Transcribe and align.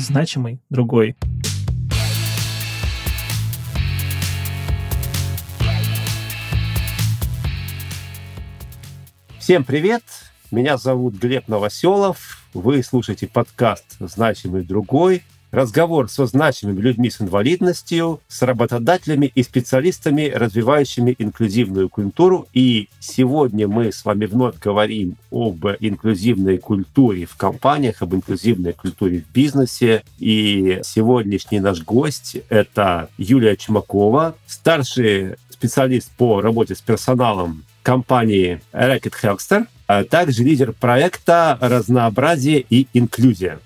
значимый 0.00 0.60
другой. 0.70 1.16
Всем 9.38 9.64
привет! 9.64 10.02
Меня 10.50 10.76
зовут 10.76 11.14
Глеб 11.14 11.48
Новоселов. 11.48 12.46
Вы 12.54 12.82
слушаете 12.82 13.26
подкаст 13.26 13.96
«Значимый 13.98 14.62
другой». 14.62 15.22
Разговор 15.50 16.10
со 16.10 16.26
значимыми 16.26 16.80
людьми 16.80 17.08
с 17.08 17.22
инвалидностью, 17.22 18.20
с 18.28 18.42
работодателями 18.42 19.32
и 19.34 19.42
специалистами, 19.42 20.28
развивающими 20.28 21.16
инклюзивную 21.18 21.88
культуру. 21.88 22.46
И 22.52 22.90
сегодня 23.00 23.66
мы 23.66 23.90
с 23.90 24.04
вами 24.04 24.26
вновь 24.26 24.58
говорим 24.58 25.16
об 25.30 25.64
инклюзивной 25.80 26.58
культуре 26.58 27.24
в 27.24 27.36
компаниях, 27.36 28.02
об 28.02 28.14
инклюзивной 28.14 28.74
культуре 28.74 29.20
в 29.20 29.32
бизнесе. 29.32 30.02
И 30.18 30.80
сегодняшний 30.84 31.60
наш 31.60 31.82
гость— 31.82 32.36
это 32.50 33.08
Юлия 33.16 33.56
Чумакова, 33.56 34.34
старший 34.46 35.36
специалист 35.48 36.10
по 36.10 36.42
работе 36.42 36.74
с 36.74 36.82
персоналом 36.82 37.64
компании 37.82 38.60
Racket 38.74 39.14
Helpster, 39.22 39.66
а 39.86 40.04
также 40.04 40.44
лидер 40.44 40.74
проекта 40.74 41.56
«Разнообразие 41.58 42.66
и 42.68 42.86
инклюзия». 42.92 43.60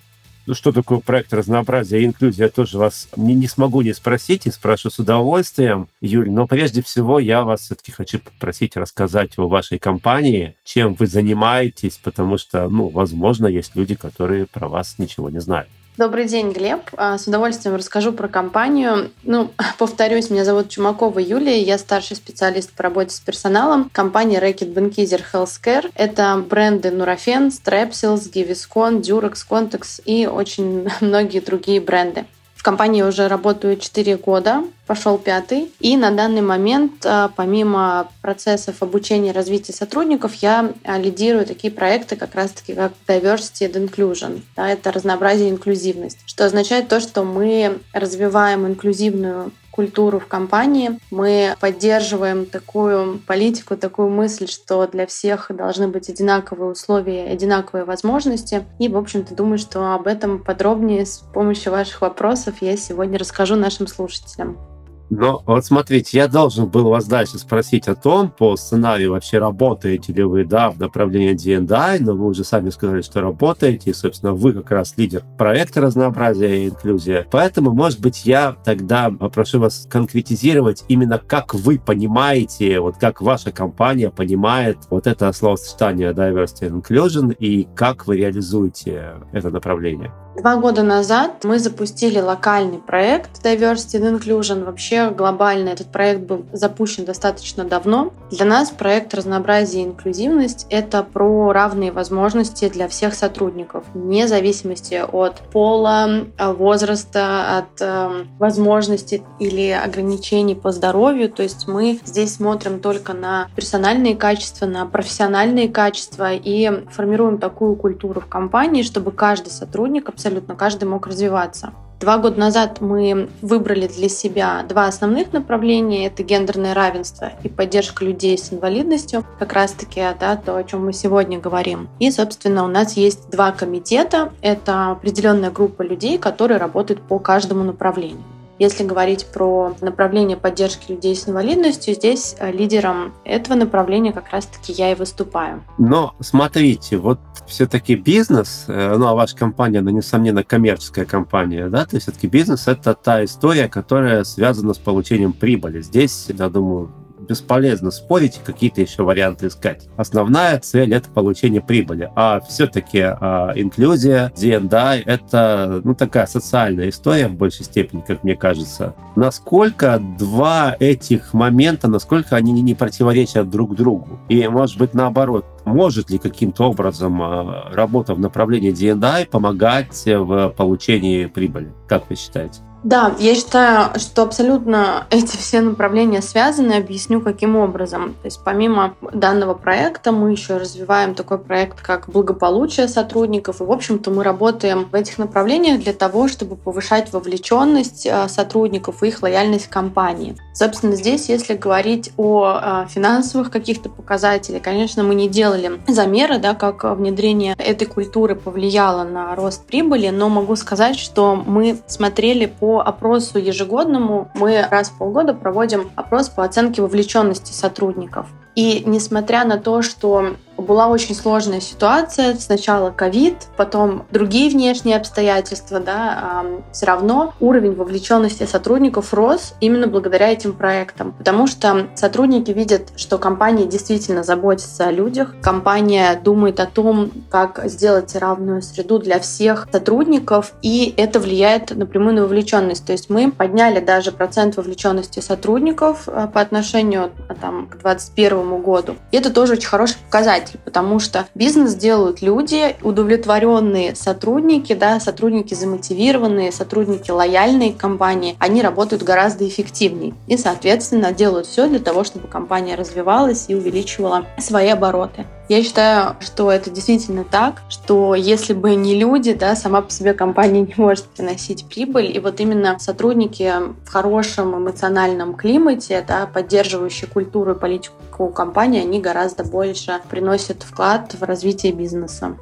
Ну, 0.45 0.55
что 0.55 0.73
такое 0.73 0.98
проект 0.98 1.32
разнообразия 1.32 2.01
и 2.01 2.05
инклюзия, 2.05 2.46
я 2.46 2.51
тоже 2.51 2.77
вас 2.77 3.09
не, 3.16 3.34
не 3.34 3.46
смогу 3.46 3.82
не 3.82 3.92
спросить 3.92 4.46
и 4.46 4.51
спрашиваю 4.51 4.92
с 4.92 4.98
удовольствием, 4.98 5.88
Юль. 6.01 6.30
Но 6.30 6.48
прежде 6.48 6.82
всего 6.82 7.20
я 7.20 7.45
вас 7.45 7.60
все-таки 7.60 7.92
хочу 7.92 8.18
попросить 8.18 8.77
рассказать 8.77 9.38
о 9.38 9.48
вашей 9.48 9.78
компании, 9.78 10.56
чем 10.65 10.95
вы 10.95 11.06
занимаетесь, 11.06 12.01
потому 12.02 12.38
что, 12.38 12.68
ну, 12.68 12.88
возможно, 12.88 13.46
есть 13.46 13.77
люди, 13.77 13.95
которые 13.95 14.46
про 14.46 14.68
вас 14.68 14.99
ничего 14.99 15.30
не 15.30 15.40
знают. 15.40 15.68
Добрый 15.98 16.24
день, 16.24 16.52
Глеб. 16.52 16.80
А, 16.96 17.18
с 17.18 17.26
удовольствием 17.26 17.76
расскажу 17.76 18.12
про 18.12 18.26
компанию. 18.26 19.10
Ну, 19.24 19.51
повторюсь, 19.79 20.30
меня 20.30 20.43
зовут 20.46 20.71
Чумакова 20.71 21.18
Юлия, 21.18 21.60
я 21.60 21.76
старший 21.76 22.16
специалист 22.16 22.73
по 22.73 22.84
работе 22.84 23.15
с 23.15 23.21
персоналом 23.21 23.90
компании 23.93 24.40
Racket 24.40 24.73
Benkiser 24.73 25.21
Healthcare. 25.30 25.90
Это 25.95 26.43
бренды 26.49 26.88
Nurofen, 26.88 27.51
Strepsils, 27.51 28.32
Gaviscon, 28.32 29.02
Durex, 29.02 29.45
Contex 29.49 30.02
и 30.07 30.26
очень 30.26 30.88
многие 31.02 31.40
другие 31.40 31.79
бренды. 31.79 32.24
В 32.63 32.65
компании 32.65 33.02
уже 33.02 33.27
работаю 33.27 33.77
4 33.77 34.18
года, 34.18 34.63
пошел 34.87 35.18
пятый. 35.18 35.73
И 35.80 35.96
на 35.96 36.13
данный 36.13 36.43
момент, 36.43 37.05
а, 37.05 37.29
помимо 37.35 38.09
процессов 38.21 38.85
обучения 38.85 39.30
и 39.30 39.32
развития 39.32 39.73
сотрудников, 39.73 40.35
я 40.35 40.73
а, 40.85 40.96
лидирую 40.96 41.45
такие 41.45 41.73
проекты, 41.73 42.15
как 42.15 42.37
раз-таки 42.37 42.74
как 42.74 42.93
Diversity 43.09 43.68
and 43.68 43.90
Inclusion. 43.90 44.43
Да, 44.55 44.68
это 44.68 44.93
разнообразие 44.93 45.49
и 45.49 45.51
инклюзивность. 45.51 46.18
Что 46.27 46.45
означает 46.45 46.87
то, 46.87 47.01
что 47.01 47.24
мы 47.24 47.80
развиваем 47.93 48.65
инклюзивную 48.65 49.51
культуру 49.73 50.20
в 50.20 50.28
компании. 50.28 51.01
Мы 51.10 51.56
поддерживаем 51.59 52.46
такую 52.46 53.18
политику, 53.18 53.76
такую 53.76 54.10
мысль, 54.10 54.46
что 54.46 54.87
для 54.87 55.06
всех 55.06 55.51
должны 55.51 55.88
быть 55.88 56.09
одинаковые 56.09 56.70
условия, 56.70 57.24
одинаковые 57.24 57.84
возможности. 57.84 58.65
И, 58.78 58.88
в 58.88 58.96
общем-то, 58.96 59.34
думаю, 59.34 59.59
что 59.59 59.95
об 59.95 60.06
этом 60.06 60.38
подробнее 60.38 61.06
с 61.06 61.18
помощью 61.18 61.73
ваших 61.73 62.02
вопросов 62.02 62.56
я 62.60 62.76
сегодня 62.76 63.18
расскажу 63.18 63.56
нашим 63.56 63.87
слушателям. 63.88 64.72
Но 65.15 65.43
вот 65.44 65.62
смотрите, 65.66 66.16
я 66.16 66.27
должен 66.27 66.69
был 66.69 66.88
вас 66.88 67.05
дальше 67.05 67.37
спросить 67.38 67.87
о 67.87 67.94
том, 67.94 68.31
по 68.31 68.56
сценарию 68.56 69.10
вообще 69.10 69.38
работаете 69.38 70.10
ли 70.15 70.22
вы, 70.22 70.47
да, 70.47 70.71
в 70.71 70.78
направлении 70.78 71.34
D&I, 71.34 71.99
но 72.00 72.15
вы 72.15 72.28
уже 72.28 72.44
сами 72.44 72.71
сказали, 72.71 73.03
что 73.03 73.21
работаете, 73.21 73.91
и, 73.91 73.93
собственно, 73.93 74.33
вы 74.33 74.55
как 74.55 74.71
раз 74.71 74.94
лидер 74.97 75.22
проекта 75.37 75.83
разнообразия 75.83 76.65
и 76.65 76.69
инклюзия. 76.71 77.27
Поэтому, 77.31 77.72
может 77.72 78.00
быть, 78.00 78.25
я 78.25 78.56
тогда 78.65 79.11
попрошу 79.11 79.61
вас 79.61 79.87
конкретизировать 79.91 80.83
именно 80.89 81.19
как 81.19 81.53
вы 81.53 81.79
понимаете, 81.79 82.81
вот 82.81 82.97
как 82.97 83.21
ваша 83.21 83.53
компания 83.53 84.09
понимает 84.09 84.79
вот 84.89 85.06
это 85.06 85.31
словосочетание 85.34 86.12
diversity 86.12 86.71
and 86.71 86.81
inclusion 86.81 87.34
и 87.39 87.69
как 87.75 88.06
вы 88.06 88.17
реализуете 88.17 89.17
это 89.33 89.50
направление. 89.50 90.11
Два 90.34 90.56
года 90.56 90.82
назад 90.82 91.44
мы 91.44 91.59
запустили 91.59 92.19
локальный 92.19 92.78
проект 92.78 93.44
Diversity 93.44 94.00
and 94.00 94.19
Inclusion. 94.19 94.65
Вообще 94.65 95.10
глобально 95.10 95.69
этот 95.69 95.93
проект 95.93 96.22
был 96.22 96.47
запущен 96.53 97.04
достаточно 97.04 97.65
давно. 97.65 98.15
Для 98.31 98.47
нас 98.47 98.70
проект 98.70 99.12
разнообразие 99.12 99.82
и 99.82 99.87
инклюзивность— 99.87 100.66
это 100.70 101.03
про 101.03 101.53
равные 101.53 101.93
возможности 101.93 102.70
для 102.70 102.88
всех 102.88 103.12
сотрудников, 103.15 103.84
вне 103.93 104.26
зависимости 104.26 104.94
от 104.94 105.41
пола, 105.53 106.25
возраста, 106.38 107.59
от 107.59 107.82
э, 107.82 108.25
возможностей 108.38 109.22
или 109.38 109.69
ограничений 109.69 110.54
по 110.54 110.72
здоровью. 110.72 111.28
То 111.31 111.43
есть 111.43 111.69
мы 111.69 112.00
здесь 112.06 112.37
смотрим 112.37 112.81
только 112.81 113.12
на 113.12 113.49
персональные 113.54 114.16
качества, 114.16 114.64
на 114.64 114.87
профессиональные 114.87 115.69
качества 115.69 116.32
и 116.32 116.87
формируем 116.91 117.37
такую 117.37 117.76
культуру 117.76 118.22
в 118.22 118.26
компании, 118.26 118.82
чтобы 118.82 119.12
каждый 119.12 119.50
сотрудник 119.50 120.09
абсолютно 120.22 120.55
каждый 120.55 120.84
мог 120.84 121.06
развиваться. 121.09 121.72
Два 121.99 122.19
года 122.19 122.38
назад 122.38 122.81
мы 122.81 123.28
выбрали 123.43 123.88
для 123.88 124.09
себя 124.09 124.65
два 124.69 124.87
основных 124.87 125.33
направления. 125.33 126.06
Это 126.06 126.22
гендерное 126.22 126.75
равенство 126.75 127.33
и 127.43 127.49
поддержка 127.49 128.05
людей 128.05 128.38
с 128.38 128.53
инвалидностью. 128.53 129.25
Как 129.38 129.53
раз-таки 129.53 130.00
да, 130.19 130.37
то, 130.37 130.56
о 130.56 130.65
чем 130.65 130.87
мы 130.87 130.93
сегодня 130.93 131.41
говорим. 131.41 131.88
И, 132.00 132.11
собственно, 132.11 132.65
у 132.65 132.69
нас 132.69 132.97
есть 132.97 133.31
два 133.31 133.53
комитета. 133.53 134.32
Это 134.43 134.93
определенная 134.93 135.50
группа 135.50 135.82
людей, 135.82 136.19
которые 136.19 136.59
работают 136.59 137.03
по 137.03 137.19
каждому 137.19 137.65
направлению. 137.65 138.22
Если 138.59 138.85
говорить 138.85 139.27
про 139.27 139.75
направление 139.81 140.37
поддержки 140.37 140.93
людей 140.93 141.17
с 141.17 141.29
инвалидностью, 141.29 141.95
здесь 141.95 142.37
э, 142.39 142.53
лидером 142.53 143.13
этого 143.25 143.57
направления 143.57 144.13
как 144.13 144.31
раз-таки 144.31 144.73
я 144.73 144.93
и 144.93 144.95
выступаю. 144.95 145.63
Но 145.79 146.15
смотрите, 146.21 146.97
вот 146.97 147.19
все-таки 147.47 147.95
бизнес, 147.95 148.65
э, 148.69 148.97
ну 148.97 149.07
а 149.07 149.15
ваша 149.15 149.37
компания, 149.37 149.79
она, 149.79 149.91
несомненно, 149.91 150.45
коммерческая 150.45 151.05
компания, 151.05 151.69
да, 151.69 151.85
то 151.85 151.97
есть 151.97 152.05
все-таки 152.05 152.27
бизнес— 152.27 152.67
это 152.69 152.95
та 152.95 153.25
история, 153.25 153.69
которая 153.69 154.25
связана 154.25 154.75
с 154.75 154.79
получением 154.79 155.33
прибыли. 155.33 155.81
Здесь, 155.81 156.27
я 156.29 156.49
думаю, 156.49 156.91
бесполезно 157.28 157.91
спорить 157.91 158.38
и 158.38 158.44
какие-то 158.44 158.81
еще 158.81 159.03
варианты 159.03 159.49
искать. 159.49 159.88
Основная 159.97 160.59
цель— 160.60 160.93
это 160.94 161.10
получение 161.10 161.60
прибыли. 161.60 162.10
А 162.15 162.41
все-таки 162.41 163.00
а, 163.00 163.53
инклюзия, 163.55 164.33
D&I— 164.37 165.00
это 165.06 165.81
ну, 165.84 165.94
такая 165.94 166.27
социальная 166.27 166.88
история 166.88 167.28
в 167.28 167.34
большей 167.34 167.65
степени, 167.65 168.03
как 168.06 168.25
мне 168.25 168.37
кажется. 168.37 168.94
Насколько 169.16 170.00
два 170.19 170.77
этих 170.78 171.34
момента, 171.34 171.88
насколько 171.88 172.37
они 172.37 172.53
не 172.53 172.75
противоречат 172.75 173.50
друг 173.50 173.75
другу? 173.75 174.21
И, 174.28 174.47
может 174.49 174.78
быть, 174.78 174.94
наоборот, 174.94 175.44
может 175.65 176.11
ли 176.11 176.19
каким-то 176.19 176.65
образом 176.65 177.21
а, 177.22 177.71
работа 177.72 178.15
в 178.15 178.21
направлении 178.21 178.72
D&I 178.72 179.27
помогать 179.27 180.03
в 180.06 180.55
получении 180.56 181.27
прибыли? 181.27 181.72
Как 181.88 182.09
вы 182.09 182.16
считаете? 182.16 182.61
Да, 182.84 183.15
я 183.19 183.34
считаю, 183.34 183.98
что 183.98 184.22
абсолютно 184.22 185.06
эти 185.10 185.37
все 185.37 185.60
направления 185.60 186.20
связаны. 186.20 186.75
Объясню, 186.75 187.20
каким 187.20 187.56
образом. 187.56 188.15
То 188.22 188.26
есть 188.26 188.41
помимо 188.44 188.94
данного 189.12 189.54
проекта 189.54 190.12
мы 190.12 190.32
еще 190.32 190.56
развиваем 190.56 191.15
такой 191.15 191.38
проект, 191.38 191.81
как 191.81 192.09
благополучие 192.09 192.88
сотрудников. 192.88 193.60
И, 193.60 193.65
в 193.65 193.70
общем-то, 193.70 194.10
мы 194.10 194.25
работаем 194.25 194.88
в 194.91 194.94
этих 194.94 195.19
направлениях 195.19 195.82
для 195.82 195.93
того, 195.93 196.28
чтобы 196.28 196.56
повышать 196.56 197.12
вовлеченность 197.12 198.06
э, 198.06 198.28
сотрудников 198.28 199.03
и 199.03 199.09
их 199.09 199.22
лояльность 199.22 199.69
к 199.69 199.72
компании. 199.72 200.37
Собственно, 200.53 200.97
здесь, 200.97 201.29
если 201.29 201.55
говорить 201.55 202.13
о 202.17 202.85
э, 202.85 202.89
финансовых 202.89 203.51
каких-то 203.51 203.89
показателях, 203.89 204.63
конечно, 204.63 205.03
мы 205.03 205.15
не 205.15 205.29
делали 205.29 205.81
замеры, 205.89 206.38
да, 206.38 206.55
как 206.55 206.85
внедрение 206.85 207.55
этой 207.59 207.87
культуры 207.87 208.37
повлияло 208.37 209.05
на 209.05 209.35
рост 209.35 209.67
прибыли, 209.67 210.09
но 210.09 210.29
могу 210.29 210.56
сказать, 210.56 210.99
что 210.99 211.37
мы 211.37 211.79
смотрели 211.87 212.47
по 212.47 212.81
опросу 212.81 213.38
ежегодному 213.38 214.31
мы 214.35 214.67
раз 214.71 214.91
в 214.91 214.99
полгода 214.99 215.32
проводим 215.35 215.91
опрос 215.97 216.29
по 216.29 216.44
оценке 216.44 216.82
вовлеченности 216.82 217.53
сотрудников. 217.53 218.26
И 218.55 218.82
несмотря 218.85 219.44
на 219.44 219.56
то, 219.56 219.81
что 219.81 220.37
была 220.62 220.88
очень 220.88 221.14
сложная 221.14 221.61
ситуация. 221.61 222.35
Сначала 222.37 222.91
ковид, 222.91 223.37
потом 223.56 224.06
другие 224.11 224.50
внешние 224.50 224.97
обстоятельства, 224.97 225.81
да, 225.81 226.44
все 226.73 226.87
равно 226.87 227.35
уровень 227.41 227.75
вовлеченности 227.75 228.44
сотрудников 228.44 229.12
рос 229.12 229.55
именно 229.61 229.87
благодаря 229.87 230.31
этим 230.31 230.55
проектам, 230.55 231.12
потому 231.12 231.47
что 231.47 231.88
сотрудники 231.94 232.50
видят, 232.50 232.93
что 232.97 233.19
компания 233.19 233.67
действительно 233.67 234.23
заботится 234.23 234.87
о 234.87 234.91
людях, 234.91 235.35
компания 235.43 236.20
думает 236.23 236.61
о 236.61 236.67
том, 236.67 237.11
как 237.31 237.61
сделать 237.64 238.14
равную 238.14 238.62
среду 238.62 238.99
для 238.99 239.19
всех 239.20 239.69
сотрудников, 239.70 240.53
и 240.62 240.94
это 240.97 241.20
влияет 241.20 241.75
напрямую 241.75 242.14
на 242.14 242.23
вовлеченность. 242.23 242.87
То 242.87 242.93
есть 242.93 243.11
мы 243.11 243.31
подняли 243.31 243.81
даже 243.81 244.12
процент 244.12 244.56
вовлеченности 244.56 245.20
сотрудников 245.20 246.05
а, 246.06 246.26
по 246.26 246.41
отношению 246.41 247.11
а, 247.29 247.35
там, 247.35 247.67
к 247.67 247.79
2021 247.79 248.62
году. 248.62 248.97
И 249.11 249.17
это 249.17 249.32
тоже 249.32 249.55
очень 249.55 249.69
хороший 249.69 249.97
показатель 250.06 250.51
работали, 250.52 250.58
потому 250.64 250.99
что 250.99 251.26
бизнес 251.34 251.75
делают 251.75 252.22
люди, 252.22 252.76
удовлетворенные 252.82 253.94
сотрудники, 253.94 254.75
да, 254.75 255.00
сотрудники 255.00 255.54
замотивированные, 255.54 256.52
сотрудники 256.52 257.10
лояльные 257.10 257.72
компании, 257.72 258.37
они 258.38 258.62
работают 258.62 259.02
гораздо 259.02 259.46
эффективнее 259.46 260.14
и, 260.26 260.37
соответственно, 260.37 261.12
делают 261.12 261.46
все 261.46 261.69
для 261.69 261.78
того, 261.78 262.04
чтобы 262.04 262.28
компания 262.28 262.76
развивалась 262.76 263.46
и 263.49 263.54
увеличивала 263.54 264.26
свои 264.38 264.69
обороты. 264.69 265.26
Я 265.52 265.62
считаю, 265.62 266.16
что 266.20 266.50
это 266.50 266.70
действительно 266.70 267.25
так, 267.25 267.60
что 267.69 268.14
если 268.14 268.54
бы 268.54 268.75
не 268.75 268.99
люди, 268.99 269.34
да, 269.34 269.54
сама 269.54 269.82
по 269.82 269.90
себе 269.90 270.14
компания 270.14 270.62
не 270.62 270.75
может 270.78 271.04
приносить 271.04 271.66
прибыль. 271.69 272.10
И 272.16 272.19
вот 272.20 272.40
именно 272.40 272.78
сотрудники 272.78 273.52
в 273.84 273.90
хорошем 273.90 274.56
эмоциональном 274.56 275.34
климате, 275.34 276.02
да, 276.08 276.25
поддерживающие 276.25 277.06
культуру 277.06 277.52
и 277.52 277.58
политику 277.58 278.28
компании, 278.28 278.81
они 278.81 278.99
гораздо 278.99 279.44
больше 279.44 280.00
приносят 280.08 280.62
вклад 280.62 281.12
в 281.20 281.22
развитие 281.22 281.75
бизнеса. 281.75 282.38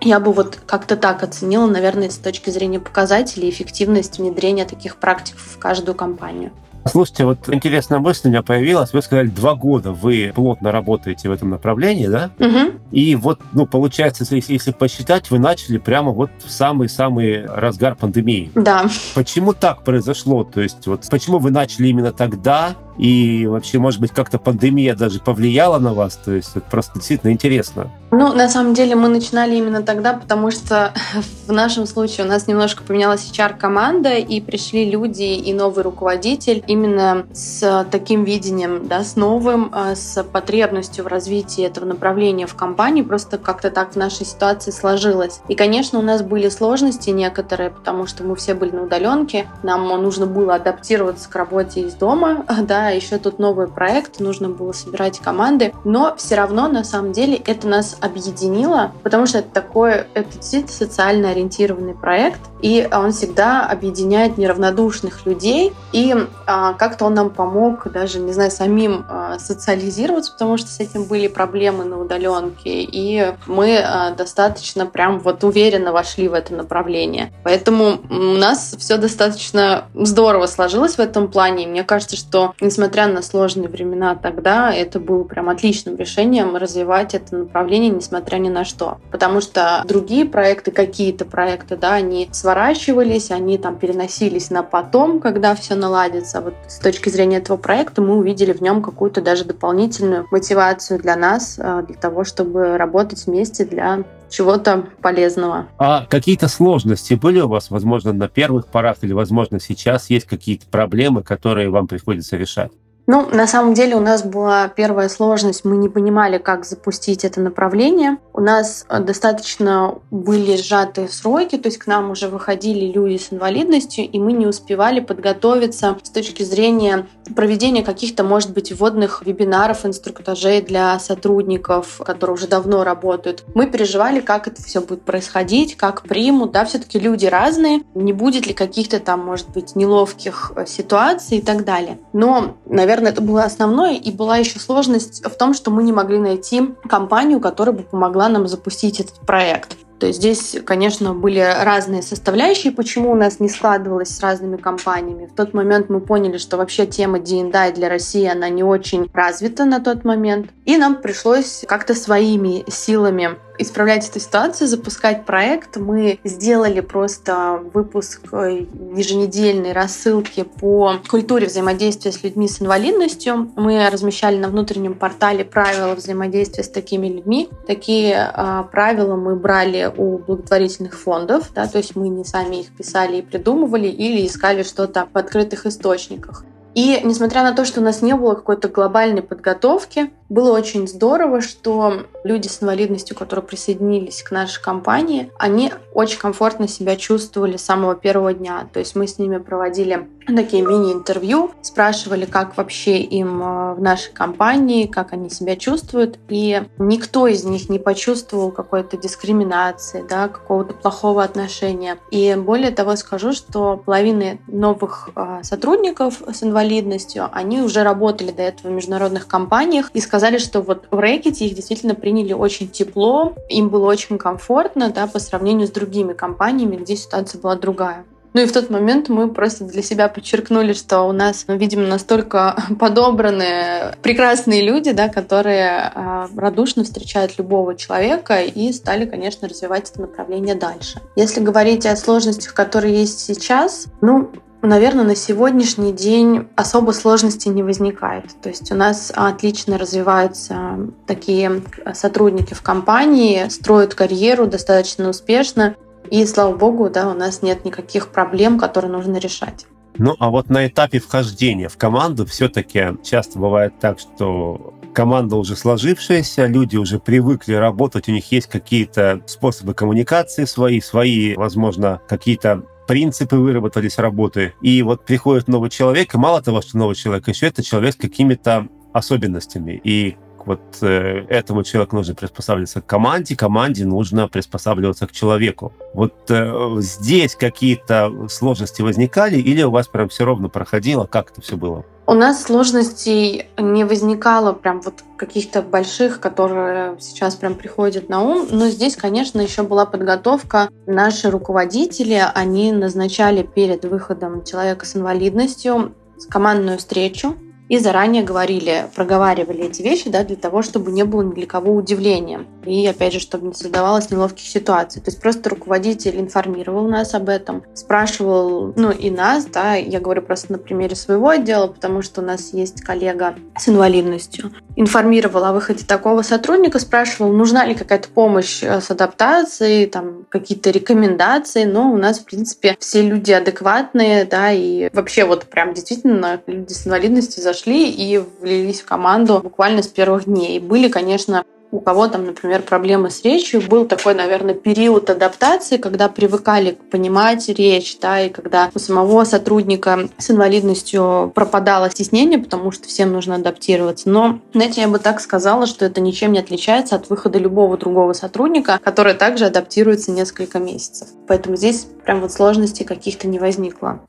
Я 0.00 0.20
бы 0.20 0.32
вот 0.32 0.56
как-то 0.66 0.96
так 0.96 1.24
оценила, 1.24 1.66
наверное, 1.66 2.10
с 2.10 2.16
точки 2.16 2.50
зрения 2.50 2.78
показателей 2.78 3.50
эффективность 3.50 4.18
внедрения 4.18 4.66
таких 4.66 4.98
практик 4.98 5.34
в 5.36 5.58
каждую 5.58 5.96
компанию. 5.96 6.52
Слушайте, 6.88 7.24
вот 7.24 7.48
интересная 7.48 7.98
мысль 7.98 8.28
у 8.28 8.30
меня 8.30 8.42
появилась. 8.42 8.92
Вы 8.92 9.02
сказали, 9.02 9.28
два 9.28 9.54
года 9.54 9.92
вы 9.92 10.32
плотно 10.34 10.72
работаете 10.72 11.28
в 11.28 11.32
этом 11.32 11.50
направлении, 11.50 12.06
да? 12.06 12.30
Угу. 12.38 12.72
И 12.92 13.16
вот, 13.16 13.40
ну, 13.52 13.66
получается, 13.66 14.24
если, 14.30 14.52
если 14.52 14.72
посчитать, 14.72 15.30
вы 15.30 15.38
начали 15.38 15.78
прямо 15.78 16.12
вот 16.12 16.30
в 16.44 16.50
самый-самый 16.50 17.46
разгар 17.46 17.96
пандемии. 17.96 18.50
Да. 18.54 18.86
Почему 19.14 19.52
так 19.52 19.82
произошло? 19.82 20.44
То 20.44 20.60
есть 20.60 20.86
вот 20.86 21.06
почему 21.10 21.38
вы 21.38 21.50
начали 21.50 21.88
именно 21.88 22.12
тогда? 22.12 22.74
И 22.98 23.46
вообще, 23.46 23.78
может 23.78 24.00
быть, 24.00 24.12
как-то 24.12 24.38
пандемия 24.38 24.94
даже 24.94 25.20
повлияла 25.20 25.78
на 25.78 25.92
вас? 25.92 26.16
То 26.16 26.32
есть 26.32 26.50
это 26.54 26.66
просто 26.70 26.94
действительно 26.94 27.32
интересно. 27.32 27.90
Ну, 28.10 28.32
на 28.32 28.48
самом 28.48 28.74
деле 28.74 28.94
мы 28.94 29.08
начинали 29.08 29.56
именно 29.56 29.82
тогда, 29.82 30.14
потому 30.14 30.50
что 30.50 30.92
в 31.46 31.52
нашем 31.52 31.86
случае 31.86 32.26
у 32.26 32.28
нас 32.28 32.46
немножко 32.46 32.82
поменялась 32.82 33.30
HR-команда, 33.30 34.14
и 34.14 34.40
пришли 34.40 34.88
люди 34.88 35.22
и 35.22 35.52
новый 35.52 35.82
руководитель 35.84 36.62
именно 36.66 37.26
с 37.32 37.86
таким 37.90 38.24
видением, 38.24 38.86
да, 38.86 39.04
с 39.04 39.16
новым, 39.16 39.70
а, 39.72 39.94
с 39.94 40.22
потребностью 40.24 41.04
в 41.04 41.08
развитии 41.08 41.64
этого 41.64 41.84
направления 41.84 42.46
в 42.46 42.54
компании. 42.54 43.02
Просто 43.02 43.38
как-то 43.38 43.70
так 43.70 43.92
в 43.92 43.96
нашей 43.96 44.24
ситуации 44.24 44.70
сложилось. 44.70 45.40
И, 45.48 45.54
конечно, 45.54 45.98
у 45.98 46.02
нас 46.02 46.22
были 46.22 46.48
сложности 46.48 47.10
некоторые, 47.10 47.70
потому 47.70 48.06
что 48.06 48.24
мы 48.24 48.36
все 48.36 48.54
были 48.54 48.70
на 48.70 48.84
удаленке, 48.84 49.48
нам 49.62 49.86
нужно 49.88 50.26
было 50.26 50.54
адаптироваться 50.54 51.28
к 51.28 51.34
работе 51.34 51.82
из 51.82 51.94
дома, 51.94 52.44
да, 52.62 52.85
еще 52.90 53.18
тут 53.18 53.38
новый 53.38 53.68
проект, 53.68 54.20
нужно 54.20 54.48
было 54.48 54.72
собирать 54.72 55.18
команды, 55.18 55.72
но 55.84 56.14
все 56.16 56.36
равно 56.36 56.68
на 56.68 56.84
самом 56.84 57.12
деле 57.12 57.36
это 57.36 57.66
нас 57.66 57.96
объединило, 58.00 58.92
потому 59.02 59.26
что 59.26 59.38
это 59.38 59.48
такой, 59.50 60.06
это 60.14 60.32
действительно 60.32 60.72
социально 60.72 61.30
ориентированный 61.30 61.94
проект, 61.94 62.40
и 62.62 62.88
он 62.90 63.12
всегда 63.12 63.66
объединяет 63.66 64.38
неравнодушных 64.38 65.26
людей, 65.26 65.72
и 65.92 66.14
а, 66.46 66.72
как-то 66.74 67.04
он 67.04 67.14
нам 67.14 67.30
помог 67.30 67.90
даже, 67.92 68.18
не 68.18 68.32
знаю, 68.32 68.50
самим 68.50 69.04
а, 69.08 69.38
социализироваться, 69.38 70.32
потому 70.32 70.56
что 70.56 70.68
с 70.68 70.80
этим 70.80 71.04
были 71.04 71.28
проблемы 71.28 71.84
на 71.84 72.00
удаленке, 72.00 72.82
и 72.82 73.34
мы 73.46 73.78
а, 73.78 74.10
достаточно 74.10 74.86
прям 74.86 75.20
вот 75.20 75.44
уверенно 75.44 75.92
вошли 75.92 76.28
в 76.28 76.34
это 76.34 76.54
направление. 76.54 77.32
Поэтому 77.44 78.00
у 78.08 78.14
нас 78.14 78.74
все 78.78 78.96
достаточно 78.96 79.84
здорово 79.94 80.46
сложилось 80.46 80.96
в 80.96 81.00
этом 81.00 81.28
плане, 81.28 81.66
мне 81.66 81.84
кажется, 81.84 82.16
что 82.16 82.54
несмотря 82.76 83.06
на 83.06 83.22
сложные 83.22 83.70
времена 83.70 84.14
тогда, 84.14 84.70
это 84.70 85.00
было 85.00 85.24
прям 85.24 85.48
отличным 85.48 85.96
решением 85.96 86.56
развивать 86.56 87.14
это 87.14 87.34
направление, 87.34 87.88
несмотря 87.88 88.36
ни 88.36 88.50
на 88.50 88.66
что. 88.66 88.98
Потому 89.10 89.40
что 89.40 89.82
другие 89.86 90.26
проекты, 90.26 90.72
какие-то 90.72 91.24
проекты, 91.24 91.76
да, 91.76 91.94
они 91.94 92.28
сворачивались, 92.32 93.30
они 93.30 93.56
там 93.56 93.78
переносились 93.78 94.50
на 94.50 94.62
потом, 94.62 95.20
когда 95.20 95.54
все 95.54 95.74
наладится. 95.74 96.42
Вот 96.42 96.52
с 96.68 96.78
точки 96.78 97.08
зрения 97.08 97.38
этого 97.38 97.56
проекта 97.56 98.02
мы 98.02 98.18
увидели 98.18 98.52
в 98.52 98.60
нем 98.60 98.82
какую-то 98.82 99.22
даже 99.22 99.44
дополнительную 99.44 100.26
мотивацию 100.30 101.00
для 101.00 101.16
нас, 101.16 101.56
э, 101.58 101.82
для 101.86 101.96
того, 101.96 102.24
чтобы 102.24 102.76
работать 102.76 103.26
вместе 103.26 103.64
для 103.64 104.04
чего-то 104.30 104.86
полезного. 105.02 105.68
А 105.78 106.06
какие-то 106.06 106.48
сложности 106.48 107.14
были 107.14 107.40
у 107.40 107.48
вас, 107.48 107.70
возможно, 107.70 108.12
на 108.12 108.28
первых 108.28 108.66
порах 108.68 108.98
или, 109.02 109.12
возможно, 109.12 109.60
сейчас 109.60 110.10
есть 110.10 110.26
какие-то 110.26 110.66
проблемы, 110.66 111.22
которые 111.22 111.70
вам 111.70 111.86
приходится 111.88 112.36
решать? 112.36 112.70
Ну, 113.06 113.28
на 113.30 113.46
самом 113.46 113.74
деле 113.74 113.94
у 113.94 114.00
нас 114.00 114.24
была 114.24 114.68
первая 114.68 115.08
сложность. 115.08 115.64
Мы 115.64 115.76
не 115.76 115.88
понимали, 115.88 116.38
как 116.38 116.64
запустить 116.64 117.24
это 117.24 117.40
направление. 117.40 118.18
У 118.32 118.40
нас 118.40 118.84
э, 118.88 118.98
достаточно 119.00 119.98
были 120.10 120.56
сжатые 120.56 121.08
сроки, 121.08 121.56
то 121.56 121.68
есть 121.68 121.78
к 121.78 121.86
нам 121.86 122.10
уже 122.10 122.28
выходили 122.28 122.86
люди 122.86 123.16
с 123.16 123.32
инвалидностью, 123.32 124.04
и 124.04 124.18
мы 124.18 124.32
не 124.32 124.46
успевали 124.46 125.00
подготовиться 125.00 125.96
с 126.02 126.10
точки 126.10 126.42
зрения 126.42 127.06
проведения 127.34 127.82
каких-то, 127.82 128.24
может 128.24 128.52
быть, 128.52 128.72
вводных 128.72 129.24
вебинаров, 129.24 129.86
инструктажей 129.86 130.60
для 130.60 130.98
сотрудников, 130.98 132.00
которые 132.04 132.34
уже 132.34 132.48
давно 132.48 132.82
работают. 132.82 133.44
Мы 133.54 133.66
переживали, 133.66 134.20
как 134.20 134.48
это 134.48 134.62
все 134.62 134.80
будет 134.80 135.02
происходить, 135.02 135.76
как 135.76 136.02
примут. 136.02 136.52
Да, 136.52 136.64
все-таки 136.64 136.98
люди 136.98 137.26
разные, 137.26 137.82
не 137.94 138.12
будет 138.12 138.46
ли 138.46 138.52
каких-то 138.52 138.98
там, 138.98 139.24
может 139.24 139.48
быть, 139.50 139.76
неловких 139.76 140.52
э, 140.56 140.66
ситуаций 140.66 141.38
и 141.38 141.42
так 141.42 141.64
далее. 141.64 141.98
Но, 142.12 142.56
наверное, 142.66 142.95
наверное, 142.96 143.12
это 143.12 143.20
было 143.20 143.44
основное. 143.44 143.94
И 143.94 144.10
была 144.10 144.38
еще 144.38 144.58
сложность 144.58 145.24
в 145.24 145.36
том, 145.36 145.54
что 145.54 145.70
мы 145.70 145.82
не 145.82 145.92
могли 145.92 146.18
найти 146.18 146.74
компанию, 146.88 147.40
которая 147.40 147.74
бы 147.74 147.82
помогла 147.82 148.28
нам 148.28 148.48
запустить 148.48 149.00
этот 149.00 149.20
проект. 149.20 149.76
То 149.98 150.06
есть 150.06 150.18
здесь, 150.18 150.56
конечно, 150.66 151.14
были 151.14 151.40
разные 151.40 152.02
составляющие, 152.02 152.70
почему 152.70 153.12
у 153.12 153.14
нас 153.14 153.40
не 153.40 153.48
складывалось 153.48 154.14
с 154.14 154.20
разными 154.20 154.58
компаниями. 154.58 155.26
В 155.26 155.34
тот 155.34 155.54
момент 155.54 155.88
мы 155.88 156.00
поняли, 156.00 156.36
что 156.36 156.58
вообще 156.58 156.86
тема 156.86 157.18
D&I 157.18 157.72
для 157.72 157.88
России, 157.88 158.26
она 158.26 158.50
не 158.50 158.62
очень 158.62 159.08
развита 159.14 159.64
на 159.64 159.80
тот 159.80 160.04
момент. 160.04 160.50
И 160.66 160.76
нам 160.76 161.00
пришлось 161.00 161.64
как-то 161.66 161.94
своими 161.94 162.64
силами 162.70 163.38
исправлять 163.58 164.08
эту 164.08 164.20
ситуацию, 164.20 164.68
запускать 164.68 165.24
проект. 165.24 165.76
Мы 165.76 166.18
сделали 166.24 166.80
просто 166.80 167.60
выпуск 167.72 168.20
э, 168.32 168.64
еженедельной 168.94 169.72
рассылки 169.72 170.42
по 170.44 170.94
культуре 171.08 171.46
взаимодействия 171.46 172.12
с 172.12 172.22
людьми 172.22 172.48
с 172.48 172.60
инвалидностью. 172.60 173.50
Мы 173.56 173.88
размещали 173.90 174.36
на 174.36 174.48
внутреннем 174.48 174.94
портале 174.94 175.44
правила 175.44 175.94
взаимодействия 175.94 176.64
с 176.64 176.68
такими 176.68 177.08
людьми. 177.08 177.48
Такие 177.66 178.32
э, 178.34 178.64
правила 178.70 179.16
мы 179.16 179.36
брали 179.36 179.92
у 179.96 180.18
благотворительных 180.18 180.98
фондов, 180.98 181.50
да, 181.54 181.66
то 181.66 181.78
есть 181.78 181.96
мы 181.96 182.08
не 182.08 182.24
сами 182.24 182.56
их 182.56 182.76
писали 182.76 183.18
и 183.18 183.22
придумывали 183.22 183.88
или 183.88 184.26
искали 184.26 184.62
что-то 184.62 185.08
в 185.12 185.16
открытых 185.16 185.66
источниках. 185.66 186.44
И 186.76 187.00
несмотря 187.04 187.42
на 187.42 187.52
то, 187.52 187.64
что 187.64 187.80
у 187.80 187.82
нас 187.82 188.02
не 188.02 188.14
было 188.14 188.34
какой-то 188.34 188.68
глобальной 188.68 189.22
подготовки, 189.22 190.10
было 190.28 190.56
очень 190.56 190.88
здорово, 190.88 191.40
что 191.40 192.06
люди 192.24 192.48
с 192.48 192.62
инвалидностью, 192.62 193.16
которые 193.16 193.44
присоединились 193.44 194.22
к 194.22 194.30
нашей 194.30 194.62
компании, 194.62 195.30
они 195.38 195.72
очень 195.94 196.18
комфортно 196.18 196.68
себя 196.68 196.96
чувствовали 196.96 197.56
с 197.56 197.64
самого 197.64 197.94
первого 197.94 198.34
дня. 198.34 198.68
То 198.72 198.80
есть 198.80 198.96
мы 198.96 199.06
с 199.06 199.18
ними 199.18 199.38
проводили 199.38 200.08
такие 200.34 200.62
мини-интервью, 200.62 201.52
спрашивали, 201.62 202.24
как 202.24 202.56
вообще 202.56 202.98
им 202.98 203.42
э, 203.42 203.74
в 203.74 203.80
нашей 203.80 204.12
компании, 204.12 204.86
как 204.86 205.12
они 205.12 205.30
себя 205.30 205.56
чувствуют. 205.56 206.18
И 206.28 206.62
никто 206.78 207.26
из 207.26 207.44
них 207.44 207.68
не 207.68 207.78
почувствовал 207.78 208.50
какой-то 208.50 208.96
дискриминации, 208.96 210.04
да, 210.08 210.28
какого-то 210.28 210.74
плохого 210.74 211.22
отношения. 211.22 211.98
И 212.10 212.34
более 212.36 212.70
того 212.70 212.96
скажу, 212.96 213.32
что 213.32 213.76
половина 213.76 214.38
новых 214.48 215.10
э, 215.14 215.40
сотрудников 215.42 216.22
с 216.26 216.42
инвалидностью, 216.42 217.28
они 217.32 217.60
уже 217.60 217.84
работали 217.84 218.32
до 218.32 218.42
этого 218.42 218.68
в 218.68 218.74
международных 218.74 219.28
компаниях 219.28 219.90
и 219.94 220.00
сказали, 220.16 220.38
что 220.38 220.62
вот 220.62 220.86
в 220.90 220.98
Рэкете 220.98 221.44
их 221.44 221.54
действительно 221.54 221.94
приняли 221.94 222.32
очень 222.32 222.70
тепло, 222.70 223.34
им 223.50 223.68
было 223.68 223.84
очень 223.86 224.16
комфортно 224.16 224.90
да, 224.90 225.06
по 225.06 225.18
сравнению 225.18 225.66
с 225.66 225.70
другими 225.70 226.14
компаниями, 226.14 226.76
где 226.76 226.96
ситуация 226.96 227.38
была 227.38 227.54
другая. 227.54 228.06
Ну 228.32 228.42
и 228.42 228.46
в 228.46 228.52
тот 228.52 228.70
момент 228.70 229.10
мы 229.10 229.28
просто 229.28 229.64
для 229.64 229.82
себя 229.82 230.08
подчеркнули, 230.08 230.72
что 230.72 231.02
у 231.02 231.12
нас, 231.12 231.44
ну, 231.48 231.56
видимо, 231.56 231.86
настолько 231.86 232.56
подобранные 232.80 233.94
прекрасные 234.02 234.62
люди, 234.62 234.92
да, 234.92 235.08
которые 235.08 235.92
э, 235.94 236.26
радушно 236.34 236.84
встречают 236.84 237.36
любого 237.36 237.74
человека 237.74 238.40
и 238.40 238.72
стали, 238.72 239.04
конечно, 239.04 239.48
развивать 239.48 239.90
это 239.90 240.00
направление 240.00 240.54
дальше. 240.54 241.00
Если 241.14 241.40
говорить 241.40 241.84
о 241.84 241.94
сложностях, 241.94 242.54
которые 242.54 242.94
есть 242.94 243.20
сейчас, 243.20 243.86
ну, 244.00 244.30
Наверное, 244.62 245.04
на 245.04 245.14
сегодняшний 245.14 245.92
день 245.92 246.48
особо 246.56 246.92
сложностей 246.92 247.50
не 247.50 247.62
возникает. 247.62 248.34
То 248.42 248.48
есть 248.48 248.72
у 248.72 248.74
нас 248.74 249.12
отлично 249.14 249.78
развиваются 249.78 250.78
такие 251.06 251.62
сотрудники 251.94 252.54
в 252.54 252.62
компании, 252.62 253.48
строят 253.48 253.94
карьеру 253.94 254.46
достаточно 254.46 255.08
успешно. 255.08 255.76
И, 256.10 256.24
слава 256.26 256.56
богу, 256.56 256.88
да, 256.88 257.10
у 257.10 257.14
нас 257.14 257.42
нет 257.42 257.64
никаких 257.64 258.08
проблем, 258.08 258.58
которые 258.58 258.90
нужно 258.90 259.18
решать. 259.18 259.66
Ну, 259.98 260.14
а 260.18 260.30
вот 260.30 260.50
на 260.50 260.66
этапе 260.66 261.00
вхождения 261.00 261.68
в 261.68 261.76
команду 261.76 262.26
все-таки 262.26 262.96
часто 263.02 263.38
бывает 263.38 263.74
так, 263.80 263.98
что 263.98 264.74
команда 264.94 265.36
уже 265.36 265.56
сложившаяся, 265.56 266.46
люди 266.46 266.76
уже 266.76 266.98
привыкли 266.98 267.54
работать, 267.54 268.08
у 268.08 268.12
них 268.12 268.30
есть 268.32 268.46
какие-то 268.46 269.20
способы 269.26 269.74
коммуникации 269.74 270.44
свои, 270.44 270.80
свои, 270.80 271.34
возможно, 271.34 272.00
какие-то 272.08 272.62
принципы 272.86 273.36
выработались 273.36 273.98
работы. 273.98 274.54
И 274.60 274.82
вот 274.82 275.04
приходит 275.04 275.48
новый 275.48 275.70
человек, 275.70 276.14
и 276.14 276.18
мало 276.18 276.42
того, 276.42 276.60
что 276.62 276.78
новый 276.78 276.94
человек, 276.94 277.28
еще 277.28 277.46
это 277.46 277.62
человек 277.62 277.94
с 277.94 277.96
какими-то 277.96 278.68
особенностями. 278.92 279.80
И 279.84 280.16
вот 280.46 280.60
э, 280.80 281.26
этому 281.28 281.64
человеку 281.64 281.96
нужно 281.96 282.14
приспосабливаться 282.14 282.80
к 282.80 282.86
команде, 282.86 283.36
команде 283.36 283.84
нужно 283.84 284.28
приспосабливаться 284.28 285.06
к 285.06 285.12
человеку. 285.12 285.72
Вот 285.92 286.14
э, 286.30 286.76
здесь 286.78 287.34
какие-то 287.34 288.28
сложности 288.28 288.80
возникали 288.80 289.38
или 289.38 289.62
у 289.62 289.70
вас 289.70 289.88
прям 289.88 290.08
все 290.08 290.24
ровно 290.24 290.48
проходило? 290.48 291.06
Как 291.06 291.32
это 291.32 291.40
все 291.40 291.56
было? 291.56 291.84
У 292.08 292.14
нас 292.14 292.44
сложностей 292.44 293.48
не 293.58 293.84
возникало 293.84 294.52
прям 294.52 294.80
вот 294.80 295.02
каких-то 295.16 295.60
больших, 295.60 296.20
которые 296.20 296.96
сейчас 297.00 297.34
прям 297.34 297.56
приходят 297.56 298.08
на 298.08 298.22
ум. 298.22 298.46
Но 298.48 298.68
здесь, 298.68 298.94
конечно, 298.94 299.40
еще 299.40 299.64
была 299.64 299.86
подготовка. 299.86 300.68
Наши 300.86 301.30
руководители, 301.30 302.22
они 302.34 302.70
назначали 302.70 303.42
перед 303.42 303.84
выходом 303.84 304.44
человека 304.44 304.86
с 304.86 304.94
инвалидностью 304.94 305.96
командную 306.30 306.78
встречу, 306.78 307.36
и 307.68 307.78
заранее 307.78 308.22
говорили, 308.22 308.86
проговаривали 308.94 309.64
эти 309.64 309.82
вещи, 309.82 310.08
да, 310.08 310.24
для 310.24 310.36
того, 310.36 310.62
чтобы 310.62 310.92
не 310.92 311.04
было 311.04 311.22
ни 311.22 311.32
для 311.32 311.46
кого 311.46 311.74
удивления. 311.74 312.46
И, 312.64 312.86
опять 312.86 313.12
же, 313.12 313.20
чтобы 313.20 313.48
не 313.48 313.54
создавалось 313.54 314.10
неловких 314.10 314.46
ситуаций. 314.46 315.00
То 315.02 315.10
есть 315.10 315.20
просто 315.20 315.50
руководитель 315.50 316.20
информировал 316.20 316.88
нас 316.88 317.14
об 317.14 317.28
этом, 317.28 317.62
спрашивал, 317.74 318.72
ну, 318.76 318.90
и 318.90 319.10
нас, 319.10 319.46
да, 319.46 319.74
я 319.74 320.00
говорю 320.00 320.22
просто 320.22 320.52
на 320.52 320.58
примере 320.58 320.96
своего 320.96 321.28
отдела, 321.28 321.66
потому 321.66 322.02
что 322.02 322.20
у 322.20 322.24
нас 322.24 322.52
есть 322.52 322.82
коллега 322.82 323.34
с 323.56 323.68
инвалидностью, 323.68 324.52
информировал 324.76 325.44
о 325.44 325.52
выходе 325.52 325.84
такого 325.84 326.22
сотрудника, 326.22 326.78
спрашивал, 326.78 327.32
нужна 327.32 327.64
ли 327.64 327.74
какая-то 327.74 328.08
помощь 328.08 328.62
э, 328.62 328.80
с 328.80 328.90
адаптацией, 328.90 329.86
там, 329.86 330.26
какие-то 330.28 330.70
рекомендации, 330.70 331.64
но 331.64 331.92
у 331.92 331.96
нас, 331.96 332.20
в 332.20 332.24
принципе, 332.24 332.76
все 332.78 333.02
люди 333.02 333.32
адекватные, 333.32 334.24
да, 334.24 334.52
и 334.52 334.90
вообще 334.92 335.24
вот 335.24 335.46
прям 335.46 335.74
действительно 335.74 336.40
люди 336.46 336.72
с 336.72 336.86
инвалидностью 336.86 337.42
за 337.42 337.55
зашли 337.56 337.90
и 337.90 338.18
влились 338.40 338.82
в 338.82 338.86
команду 338.86 339.40
буквально 339.42 339.82
с 339.82 339.88
первых 339.88 340.26
дней. 340.26 340.60
Были, 340.60 340.88
конечно, 340.88 341.44
у 341.72 341.80
кого 341.80 342.06
там, 342.06 342.26
например, 342.26 342.62
проблемы 342.62 343.10
с 343.10 343.22
речью, 343.24 343.60
был 343.60 343.86
такой, 343.86 344.14
наверное, 344.14 344.54
период 344.54 345.10
адаптации, 345.10 345.78
когда 345.78 346.08
привыкали 346.08 346.78
понимать 346.90 347.48
речь, 347.48 347.98
да, 348.00 348.20
и 348.20 348.28
когда 348.28 348.70
у 348.74 348.78
самого 348.78 349.24
сотрудника 349.24 350.08
с 350.18 350.30
инвалидностью 350.30 351.32
пропадало 351.34 351.90
стеснение, 351.90 352.38
потому 352.38 352.70
что 352.70 352.86
всем 352.88 353.12
нужно 353.12 353.34
адаптироваться. 353.34 354.08
Но, 354.08 354.40
знаете, 354.52 354.82
я 354.82 354.88
бы 354.88 354.98
так 354.98 355.20
сказала, 355.20 355.66
что 355.66 355.84
это 355.84 356.00
ничем 356.00 356.32
не 356.32 356.38
отличается 356.38 356.94
от 356.94 357.10
выхода 357.10 357.38
любого 357.38 357.76
другого 357.76 358.12
сотрудника, 358.12 358.78
который 358.82 359.14
также 359.14 359.46
адаптируется 359.46 360.12
несколько 360.12 360.58
месяцев. 360.58 361.08
Поэтому 361.26 361.56
здесь 361.56 361.86
прям 362.04 362.20
вот 362.20 362.32
сложностей 362.32 362.84
каких-то 362.84 363.26
не 363.26 363.38
возникло. 363.38 364.00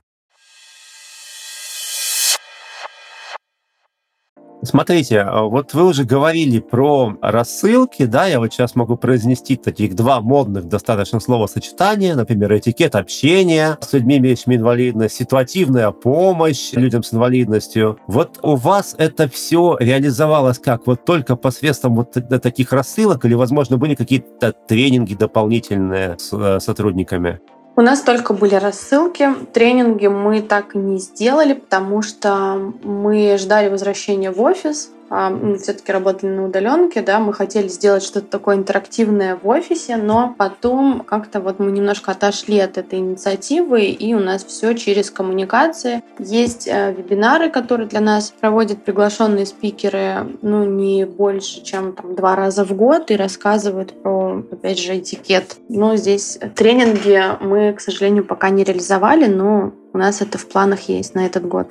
Смотрите, 4.68 5.22
а 5.22 5.44
вот 5.44 5.74
вы 5.74 5.86
уже 5.86 6.04
говорили 6.04 6.60
про 6.60 7.18
рассылки, 7.22 8.04
да, 8.06 8.26
я 8.26 8.40
вот 8.40 8.52
сейчас 8.52 8.76
могу 8.76 8.98
произнести 8.98 9.56
таких 9.56 9.96
два 9.96 10.20
модных 10.20 10.66
достаточно 10.66 11.22
словосочетания, 11.22 12.16
например, 12.16 12.54
этикет 12.54 12.96
общения 12.96 13.78
с 13.80 13.94
людьми, 13.94 14.18
имеющими 14.18 14.56
инвалидность, 14.56 15.16
ситуативная 15.16 15.92
помощь 15.92 16.74
людям 16.74 17.02
с 17.02 17.14
инвалидностью. 17.14 17.98
Вот 18.08 18.40
у 18.44 18.58
вас 18.58 18.94
это 18.98 19.30
все 19.30 19.78
реализовалось 19.80 20.60
как? 20.60 20.86
Вот 20.86 21.06
только 21.06 21.38
посредством 21.38 21.96
вот 21.96 22.18
таких 22.44 22.74
рассылок 22.74 23.24
или, 23.24 23.36
возможно, 23.36 23.78
были 23.78 23.96
какие-то 23.96 24.52
тренинги 24.52 25.14
дополнительные 25.14 26.18
с 26.20 26.34
э, 26.34 26.60
сотрудниками? 26.60 27.40
У 27.78 27.82
нас 27.82 28.02
только 28.02 28.34
были 28.34 28.56
рассылки. 28.56 29.30
Тренинги 29.54 30.08
мы 30.08 30.42
так 30.42 30.74
и 30.74 30.80
не 30.80 30.98
сделали, 30.98 31.54
потому 31.54 32.02
что 32.02 32.74
мы 32.84 33.38
ждали 33.38 33.70
возвращения 33.70 34.32
в 34.32 34.42
офис. 34.42 34.90
А, 35.10 35.30
мы 35.30 35.58
все-таки 35.58 35.92
работали 35.92 36.30
на 36.30 36.46
удаленке, 36.46 37.02
да, 37.02 37.20
мы 37.20 37.34
хотели 37.34 37.68
сделать 37.68 38.04
что-то 38.04 38.28
такое 38.28 38.58
интерактивное 38.58 39.38
в 39.42 39.48
офисе, 39.48 39.96
но 39.96 40.36
потом 40.38 41.02
как-то 41.02 41.40
вот 41.40 41.60
мы 41.60 41.72
немножко 41.72 42.12
отошли 42.12 42.60
от 42.60 42.78
этой 42.78 43.00
инициативы, 43.00 43.86
и 43.86 44.14
у 44.14 44.20
нас 44.20 44.44
все 44.44 44.74
через 44.74 45.10
коммуникации. 45.10 46.04
Есть 46.20 46.68
э, 46.68 46.94
вебинары, 46.94 47.50
которые 47.50 47.88
для 47.88 48.02
нас 48.02 48.34
проводят 48.40 48.84
приглашенные 48.84 49.46
спикеры, 49.46 50.38
ну, 50.42 50.66
не 50.66 51.06
больше, 51.06 51.64
чем 51.64 51.94
там 51.94 52.16
два 52.16 52.36
раза 52.36 52.66
в 52.66 52.74
год, 52.74 53.10
и 53.12 53.16
рассказывают 53.16 54.02
про, 54.02 54.44
опять 54.52 54.80
же, 54.80 54.98
этикет. 54.98 55.58
Но 55.70 55.96
здесь 55.96 56.38
тренинги 56.56 57.22
мы, 57.42 57.74
к 57.74 57.80
сожалению, 57.80 58.26
пока 58.26 58.50
не 58.50 58.64
реализовали, 58.64 59.28
но 59.28 59.74
у 59.94 59.98
нас 59.98 60.22
это 60.22 60.38
в 60.38 60.48
планах 60.48 60.82
есть 60.90 61.16
на 61.16 61.26
этот 61.26 61.48
год. 61.48 61.68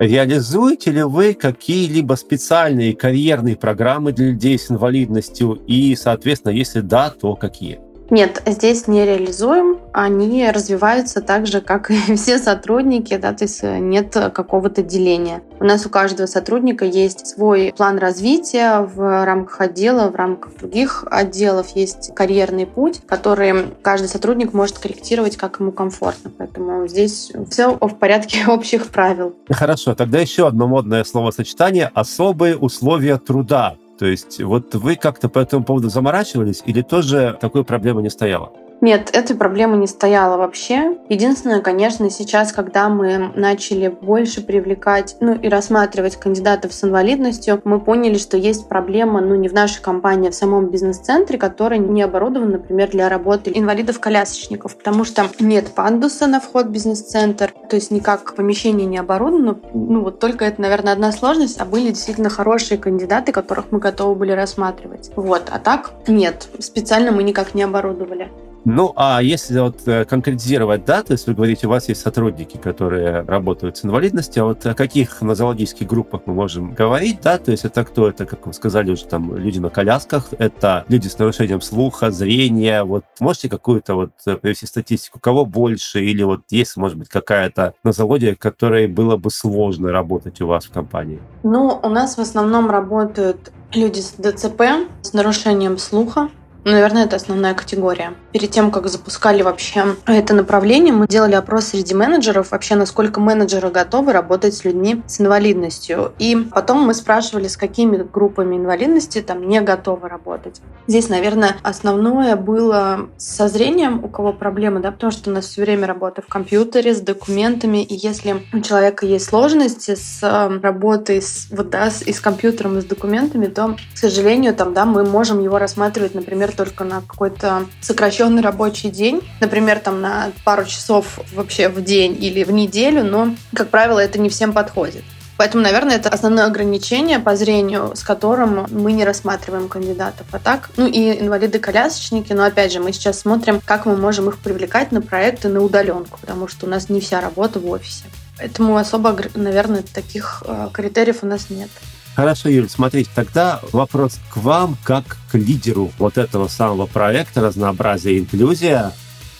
Реализуете 0.00 0.92
ли 0.92 1.02
вы 1.02 1.34
какие-либо 1.34 2.14
специальные 2.14 2.96
карьерные 2.96 3.54
программы 3.54 4.12
для 4.12 4.28
людей 4.28 4.58
с 4.58 4.70
инвалидностью? 4.70 5.60
И, 5.66 5.94
соответственно, 5.94 6.52
если 6.52 6.80
да, 6.80 7.10
то 7.10 7.36
какие? 7.36 7.80
Нет, 8.08 8.42
здесь 8.46 8.88
не 8.88 9.04
реализуем. 9.04 9.78
Они 9.92 10.48
развиваются 10.50 11.20
так 11.20 11.46
же, 11.46 11.60
как 11.60 11.90
и 11.90 11.94
все 12.16 12.38
сотрудники, 12.38 13.16
да, 13.16 13.32
то 13.32 13.44
есть 13.44 13.60
э, 13.62 13.78
нет 13.78 14.12
какого-то 14.32 14.82
деления. 14.82 15.42
У 15.58 15.64
нас 15.64 15.84
у 15.86 15.90
каждого 15.90 16.26
сотрудника 16.26 16.84
есть 16.84 17.26
свой 17.26 17.74
план 17.76 17.98
развития 17.98 18.80
в 18.80 19.24
рамках 19.24 19.60
отдела, 19.60 20.10
в 20.10 20.14
рамках 20.14 20.56
других 20.56 21.04
отделов 21.10 21.68
есть 21.76 22.14
карьерный 22.14 22.66
путь, 22.66 23.02
который 23.06 23.66
каждый 23.82 24.08
сотрудник 24.08 24.52
может 24.52 24.78
корректировать, 24.78 25.36
как 25.36 25.60
ему 25.60 25.72
комфортно. 25.72 26.30
Поэтому 26.36 26.86
здесь 26.88 27.32
все 27.50 27.76
в 27.80 27.94
порядке 27.96 28.44
общих 28.48 28.88
правил. 28.88 29.34
Хорошо, 29.50 29.94
тогда 29.94 30.20
еще 30.20 30.46
одно 30.46 30.66
модное 30.66 31.04
словосочетание– 31.04 31.90
особые 31.94 32.56
условия 32.56 33.18
труда. 33.18 33.76
То 33.98 34.06
есть 34.06 34.40
вот 34.42 34.74
вы 34.74 34.96
как-то 34.96 35.28
по 35.28 35.38
этому 35.40 35.62
поводу 35.64 35.90
заморачивались 35.90 36.62
или 36.64 36.80
тоже 36.80 37.36
такой 37.38 37.64
проблемы 37.64 38.02
не 38.02 38.08
стояло? 38.08 38.50
Нет, 38.80 39.10
этой 39.12 39.36
проблемы 39.36 39.76
не 39.76 39.86
стояло 39.86 40.38
вообще. 40.38 40.96
Единственное, 41.08 41.60
конечно, 41.60 42.08
сейчас, 42.08 42.52
когда 42.52 42.88
мы 42.88 43.30
начали 43.34 43.88
больше 43.88 44.40
привлекать, 44.40 45.16
ну 45.20 45.34
и 45.34 45.48
рассматривать 45.48 46.16
кандидатов 46.16 46.72
с 46.72 46.82
инвалидностью, 46.84 47.60
мы 47.64 47.78
поняли, 47.78 48.16
что 48.16 48.38
есть 48.38 48.68
проблема, 48.68 49.20
ну 49.20 49.34
не 49.34 49.48
в 49.48 49.52
нашей 49.52 49.82
компании, 49.82 50.28
а 50.28 50.32
в 50.32 50.34
самом 50.34 50.70
бизнес-центре, 50.70 51.38
который 51.38 51.78
не 51.78 52.02
оборудован, 52.02 52.52
например, 52.52 52.90
для 52.90 53.08
работы 53.08 53.52
инвалидов-колясочников, 53.54 54.76
потому 54.76 55.04
что 55.04 55.26
нет 55.38 55.72
пандуса 55.74 56.26
на 56.26 56.40
вход 56.40 56.66
в 56.66 56.70
бизнес-центр, 56.70 57.52
то 57.68 57.76
есть 57.76 57.90
никак 57.90 58.34
помещение 58.34 58.86
не 58.86 58.98
оборудовано. 58.98 59.58
Ну 59.74 60.02
вот 60.02 60.20
только 60.20 60.46
это, 60.46 60.60
наверное, 60.60 60.94
одна 60.94 61.12
сложность, 61.12 61.60
а 61.60 61.66
были 61.66 61.88
действительно 61.88 62.30
хорошие 62.30 62.78
кандидаты, 62.78 63.32
которых 63.32 63.66
мы 63.72 63.78
готовы 63.78 64.14
были 64.14 64.32
рассматривать. 64.32 65.10
Вот, 65.16 65.50
а 65.50 65.58
так 65.58 65.92
нет, 66.06 66.48
специально 66.58 67.12
мы 67.12 67.22
никак 67.22 67.54
не 67.54 67.62
оборудовали. 67.62 68.30
Ну, 68.64 68.92
а 68.96 69.22
если 69.22 69.58
вот 69.58 69.86
э, 69.86 70.04
конкретизировать, 70.04 70.84
да, 70.84 71.02
то 71.02 71.12
есть 71.12 71.26
вы 71.26 71.34
говорите, 71.34 71.66
у 71.66 71.70
вас 71.70 71.88
есть 71.88 72.02
сотрудники, 72.02 72.56
которые 72.58 73.22
работают 73.22 73.78
с 73.78 73.84
инвалидностью, 73.84 74.42
а 74.42 74.46
вот 74.48 74.66
о 74.66 74.74
каких 74.74 75.22
нозологических 75.22 75.86
группах 75.86 76.22
мы 76.26 76.34
можем 76.34 76.74
говорить, 76.74 77.20
да, 77.22 77.38
то 77.38 77.50
есть 77.50 77.64
это 77.64 77.84
кто? 77.84 78.08
Это, 78.08 78.26
как 78.26 78.46
вы 78.46 78.52
сказали 78.52 78.90
уже, 78.90 79.06
там, 79.06 79.34
люди 79.36 79.58
на 79.58 79.70
колясках, 79.70 80.28
это 80.38 80.84
люди 80.88 81.08
с 81.08 81.18
нарушением 81.18 81.60
слуха, 81.60 82.10
зрения, 82.10 82.84
вот 82.84 83.04
можете 83.18 83.48
какую-то 83.48 83.94
вот 83.94 84.10
э, 84.26 84.36
привести 84.36 84.66
статистику, 84.66 85.18
кого 85.20 85.46
больше, 85.46 86.04
или 86.04 86.22
вот 86.22 86.42
есть, 86.50 86.76
может 86.76 86.98
быть, 86.98 87.08
какая-то 87.08 87.74
нозология, 87.82 88.34
которой 88.34 88.86
было 88.86 89.16
бы 89.16 89.30
сложно 89.30 89.90
работать 89.90 90.40
у 90.42 90.46
вас 90.46 90.66
в 90.66 90.70
компании? 90.70 91.20
Ну, 91.42 91.80
у 91.82 91.88
нас 91.88 92.16
в 92.16 92.20
основном 92.20 92.70
работают 92.70 93.52
люди 93.72 94.00
с 94.00 94.14
ДЦП, 94.18 94.62
с 95.02 95.12
нарушением 95.12 95.78
слуха, 95.78 96.28
Наверное, 96.64 97.04
это 97.04 97.16
основная 97.16 97.54
категория. 97.54 98.14
Перед 98.32 98.50
тем, 98.50 98.70
как 98.70 98.86
запускали 98.88 99.42
вообще 99.42 99.96
это 100.06 100.34
направление, 100.34 100.92
мы 100.92 101.06
делали 101.06 101.34
опрос 101.34 101.66
среди 101.66 101.94
менеджеров, 101.94 102.50
вообще 102.50 102.74
насколько 102.74 103.20
менеджеры 103.20 103.70
готовы 103.70 104.12
работать 104.12 104.54
с 104.54 104.64
людьми 104.64 105.02
с 105.06 105.20
инвалидностью. 105.20 106.12
И 106.18 106.36
потом 106.52 106.82
мы 106.82 106.94
спрашивали, 106.94 107.48
с 107.48 107.56
какими 107.56 107.96
группами 107.96 108.56
инвалидности 108.56 109.22
там 109.22 109.48
не 109.48 109.60
готовы 109.60 110.08
работать. 110.08 110.60
Здесь, 110.86 111.08
наверное, 111.08 111.56
основное 111.62 112.36
было 112.36 113.08
со 113.16 113.48
зрением, 113.48 114.04
у 114.04 114.08
кого 114.08 114.32
проблемы, 114.32 114.80
да, 114.80 114.90
потому 114.90 115.12
что 115.12 115.30
у 115.30 115.32
нас 115.32 115.46
все 115.46 115.62
время 115.62 115.86
работа 115.86 116.20
в 116.22 116.26
компьютере, 116.26 116.94
с 116.94 117.00
документами, 117.00 117.82
и 117.82 117.94
если 117.94 118.44
у 118.52 118.60
человека 118.60 119.06
есть 119.06 119.26
сложности 119.26 119.94
с 119.94 120.20
эм, 120.22 120.60
работой 120.60 121.22
с, 121.22 121.48
вот, 121.50 121.70
да, 121.70 121.90
с, 121.90 122.02
и 122.02 122.12
с 122.12 122.20
компьютером, 122.20 122.78
и 122.78 122.80
с 122.80 122.84
документами, 122.84 123.46
то, 123.46 123.76
к 123.94 123.98
сожалению, 123.98 124.54
там, 124.54 124.74
да, 124.74 124.84
мы 124.84 125.04
можем 125.04 125.40
его 125.40 125.58
рассматривать, 125.58 126.14
например, 126.14 126.49
например, 126.50 126.56
только 126.56 126.84
на 126.84 127.00
какой-то 127.00 127.66
сокращенный 127.80 128.42
рабочий 128.42 128.90
день, 128.90 129.22
например, 129.40 129.80
там 129.80 130.00
на 130.00 130.32
пару 130.44 130.64
часов 130.64 131.18
вообще 131.34 131.68
в 131.68 131.82
день 131.82 132.16
или 132.20 132.44
в 132.44 132.50
неделю, 132.50 133.04
но, 133.04 133.34
как 133.54 133.70
правило, 133.70 133.98
это 133.98 134.18
не 134.18 134.28
всем 134.28 134.52
подходит. 134.52 135.04
Поэтому, 135.36 135.62
наверное, 135.62 135.96
это 135.96 136.10
основное 136.10 136.44
ограничение 136.44 137.18
по 137.18 137.34
зрению, 137.34 137.92
с 137.94 138.02
которым 138.02 138.66
мы 138.70 138.92
не 138.92 139.06
рассматриваем 139.06 139.68
кандидатов. 139.68 140.26
А 140.32 140.38
так, 140.38 140.68
ну 140.76 140.86
и 140.86 141.18
инвалиды-колясочники, 141.18 142.34
но 142.34 142.44
опять 142.44 142.72
же, 142.72 142.80
мы 142.80 142.92
сейчас 142.92 143.20
смотрим, 143.20 143.62
как 143.64 143.86
мы 143.86 143.96
можем 143.96 144.28
их 144.28 144.38
привлекать 144.38 144.92
на 144.92 145.00
проекты 145.00 145.48
на 145.48 145.62
удаленку, 145.62 146.18
потому 146.20 146.46
что 146.46 146.66
у 146.66 146.68
нас 146.68 146.90
не 146.90 147.00
вся 147.00 147.22
работа 147.22 147.58
в 147.58 147.70
офисе. 147.70 148.04
Поэтому 148.36 148.76
особо, 148.76 149.16
наверное, 149.34 149.82
таких 149.82 150.42
э, 150.46 150.68
критериев 150.72 151.22
у 151.22 151.26
нас 151.26 151.48
нет. 151.48 151.70
Хорошо, 152.20 152.50
Юль, 152.50 152.68
смотрите, 152.68 153.08
тогда 153.14 153.60
вопрос 153.72 154.18
к 154.28 154.36
вам, 154.36 154.76
как 154.84 155.16
к 155.32 155.38
лидеру 155.38 155.90
вот 155.98 156.18
этого 156.18 156.48
самого 156.48 156.84
проекта 156.84 157.40
«Разнообразие 157.40 158.16
и 158.16 158.18
инклюзия». 158.18 158.92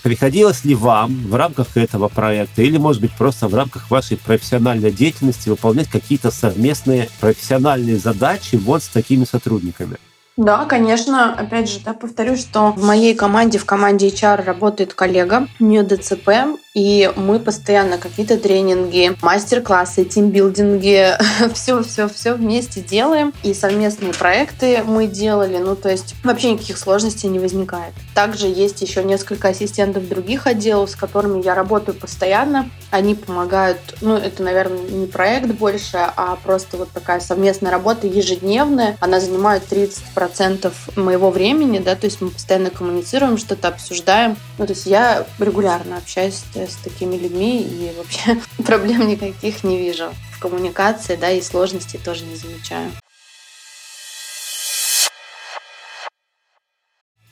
Приходилось 0.03 0.65
ли 0.65 0.75
вам 0.75 1.27
в 1.29 1.35
рамках 1.35 1.77
этого 1.77 2.09
проекта 2.09 2.63
или, 2.63 2.79
может 2.79 3.03
быть, 3.03 3.13
просто 3.13 3.49
в 3.49 3.55
рамках 3.55 3.91
вашей 3.91 4.17
профессиональной 4.17 4.91
деятельности 4.91 5.51
выполнять 5.51 5.91
какие-то 5.91 6.31
совместные 6.31 7.11
профессиональные 7.21 7.99
задачи 7.99 8.57
вот 8.57 8.83
с 8.83 8.89
такими 8.89 9.27
сотрудниками? 9.27 9.99
Да, 10.39 10.65
конечно. 10.65 11.35
Опять 11.35 11.71
же, 11.71 11.81
да, 11.85 11.93
повторюсь, 11.93 12.41
что 12.41 12.73
в 12.73 12.83
моей 12.83 13.15
команде, 13.15 13.59
в 13.59 13.67
команде 13.67 14.09
HR 14.09 14.43
работает 14.43 14.95
коллега, 14.95 15.47
у 15.61 15.65
нее 15.65 15.83
ДЦП, 15.83 16.57
и 16.75 17.13
мы 17.17 17.41
постоянно 17.41 17.99
какие-то 17.99 18.39
тренинги, 18.39 19.17
мастер-классы, 19.23 20.05
тимбилдинги, 20.05 21.15
все-все-все 21.55 22.35
вместе 22.35 22.81
делаем. 22.81 23.33
И 23.43 23.55
совместные 23.55 24.13
проекты 24.13 24.83
мы 24.85 25.07
делали. 25.07 25.59
Ну, 25.59 25.75
то 25.75 25.91
есть 25.91 26.15
вообще 26.23 26.53
никаких 26.53 26.79
сложностей 26.79 27.29
не 27.29 27.41
возникает. 27.41 27.93
Также 28.15 28.47
есть 28.47 28.83
еще 28.83 29.03
несколько 29.03 29.49
ассистентов 29.49 30.09
других 30.09 30.47
отделов, 30.47 30.91
с 30.91 30.95
которыми 30.95 31.43
я 31.43 31.55
работаю 31.55 31.97
постоянно. 31.97 32.71
Они 32.91 33.15
помогают, 33.15 33.79
ну, 34.01 34.17
это, 34.17 34.43
наверное, 34.43 34.83
не 34.83 35.07
проект 35.07 35.49
больше, 35.49 35.97
а 35.97 36.37
просто 36.37 36.77
вот 36.77 36.91
такая 36.91 37.21
совместная 37.21 37.73
работа 37.73 38.07
ежедневная. 38.07 38.97
Она 39.01 39.19
занимает 39.19 39.65
30% 39.71 40.73
моего 40.97 41.31
времени, 41.31 41.79
да, 41.79 41.97
то 41.97 42.07
есть 42.07 42.21
мы 42.21 42.31
постоянно 42.31 42.71
коммуницируем, 42.71 43.39
что-то 43.39 43.69
обсуждаем. 43.69 44.37
Ну, 44.59 44.67
то 44.67 44.73
есть 44.73 44.87
я 44.87 45.27
регулярно 45.39 45.97
общаюсь 45.97 46.35
с 46.35 46.60
такими 46.83 47.17
людьми 47.17 47.63
и 47.63 47.93
вообще 47.97 48.41
проблем 48.65 49.07
никаких 49.09 49.65
не 49.65 49.79
вижу 49.79 50.11
в 50.33 50.41
коммуникации, 50.41 51.17
да, 51.17 51.31
и 51.31 51.41
сложностей 51.41 51.99
тоже 51.99 52.25
не 52.25 52.37
замечаю. 52.37 52.91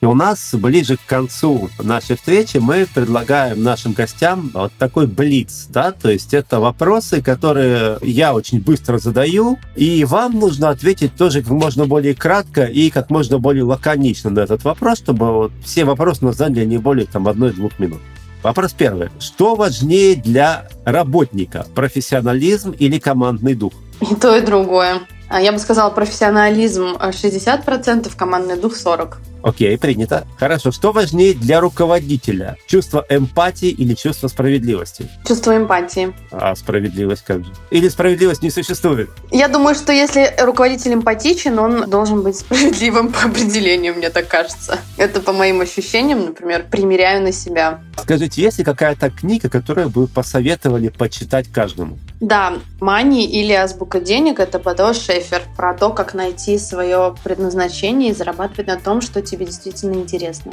И 0.01 0.07
у 0.07 0.15
нас 0.15 0.55
ближе 0.55 0.97
к 0.97 1.05
концу 1.07 1.71
нашей 1.81 2.17
встречи 2.17 2.59
мы 2.59 2.87
предлагаем 2.93 3.65
нашим 3.65 3.95
гостям 3.95 4.51
вот 4.55 4.73
такой 4.79 5.09
блиц, 5.09 5.67
да, 5.71 5.91
то 5.91 6.09
есть 6.09 6.35
это 6.35 6.61
вопросы, 6.61 7.21
которые 7.21 7.99
я 8.03 8.33
очень 8.33 8.61
быстро 8.61 8.99
задаю, 8.99 9.59
и 9.75 10.05
вам 10.05 10.39
нужно 10.39 10.71
ответить 10.71 11.17
тоже 11.17 11.43
как 11.43 11.51
можно 11.51 11.87
более 11.87 12.15
кратко 12.15 12.65
и 12.65 12.91
как 12.91 13.11
можно 13.11 13.41
более 13.41 13.65
лаконично 13.65 14.31
на 14.31 14.41
этот 14.41 14.63
вопрос, 14.63 14.99
чтобы 14.99 15.33
вот 15.33 15.53
все 15.65 15.85
вопросы 15.85 16.25
на 16.25 16.33
заняли 16.33 16.65
не 16.65 16.79
более 16.79 17.07
там 17.07 17.27
одной-двух 17.27 17.81
минут. 17.81 18.01
Вопрос 18.42 18.73
первый. 18.73 19.11
Что 19.18 19.54
важнее 19.54 20.16
для 20.16 20.68
работника? 20.85 21.66
Профессионализм 21.75 22.71
или 22.71 22.99
командный 22.99 23.54
дух? 23.54 23.73
И 24.00 24.14
то, 24.14 24.37
и 24.37 24.40
другое. 24.40 25.00
А 25.28 25.40
я 25.40 25.52
бы 25.52 25.59
сказала, 25.59 25.90
профессионализм 25.90 26.97
60%, 26.99 28.16
командный 28.16 28.57
дух 28.57 28.75
40%. 28.75 29.16
Окей, 29.42 29.78
принято. 29.78 30.26
Хорошо. 30.38 30.73
Что 30.73 30.92
важнее 30.92 31.35
для 31.35 31.61
руководителя? 31.61 32.57
Чувство 32.66 33.04
эмпатии 33.09 33.68
или 33.68 33.95
чувство 33.95 34.28
справедливости? 34.28 35.09
Чувство 35.26 35.57
эмпатии. 35.57 36.12
А 36.30 36.54
справедливость 36.57 37.25
как 37.25 37.45
же? 37.45 37.52
Или 37.71 37.88
справедливость 37.88 38.42
не 38.42 38.50
существует? 38.50 39.11
Я 39.30 39.49
думаю, 39.49 39.75
что 39.75 39.92
если 39.92 40.35
руководитель 40.40 40.95
эмпатичен, 40.95 41.59
он 41.59 41.88
должен 41.88 42.23
быть 42.23 42.37
справедливым 42.37 43.12
по 43.12 43.23
определению, 43.23 43.95
мне 43.95 44.11
так 44.11 44.28
кажется. 44.28 44.78
Это 44.97 45.21
по 45.21 45.33
моим 45.33 45.61
ощущениям, 45.61 46.25
например, 46.25 46.66
примеряю 46.71 47.23
на 47.23 47.33
себя. 47.33 47.80
Скажите, 47.97 48.42
есть 48.42 48.59
ли 48.59 48.64
какая-то 48.64 49.11
книга, 49.11 49.48
которую 49.48 49.90
бы 49.90 50.07
посоветовали 50.07 50.88
почитать 50.88 51.48
каждому? 51.48 51.98
Да, 52.20 52.55
«Мани» 52.81 53.27
или 53.27 53.53
«Азбука 53.53 54.01
денег»— 54.01 54.40
это 54.40 54.59
Бадо 54.59 54.92
Шефер 54.92 55.42
про 55.57 55.74
то, 55.74 55.90
как 55.90 56.14
найти 56.14 56.59
свое 56.59 57.14
предназначение 57.22 58.11
и 58.11 58.14
зарабатывать 58.14 58.66
на 58.66 58.77
том, 58.77 59.01
что 59.01 59.22
тебе 59.31 59.47
действительно 59.47 59.95
интересно. 59.95 60.53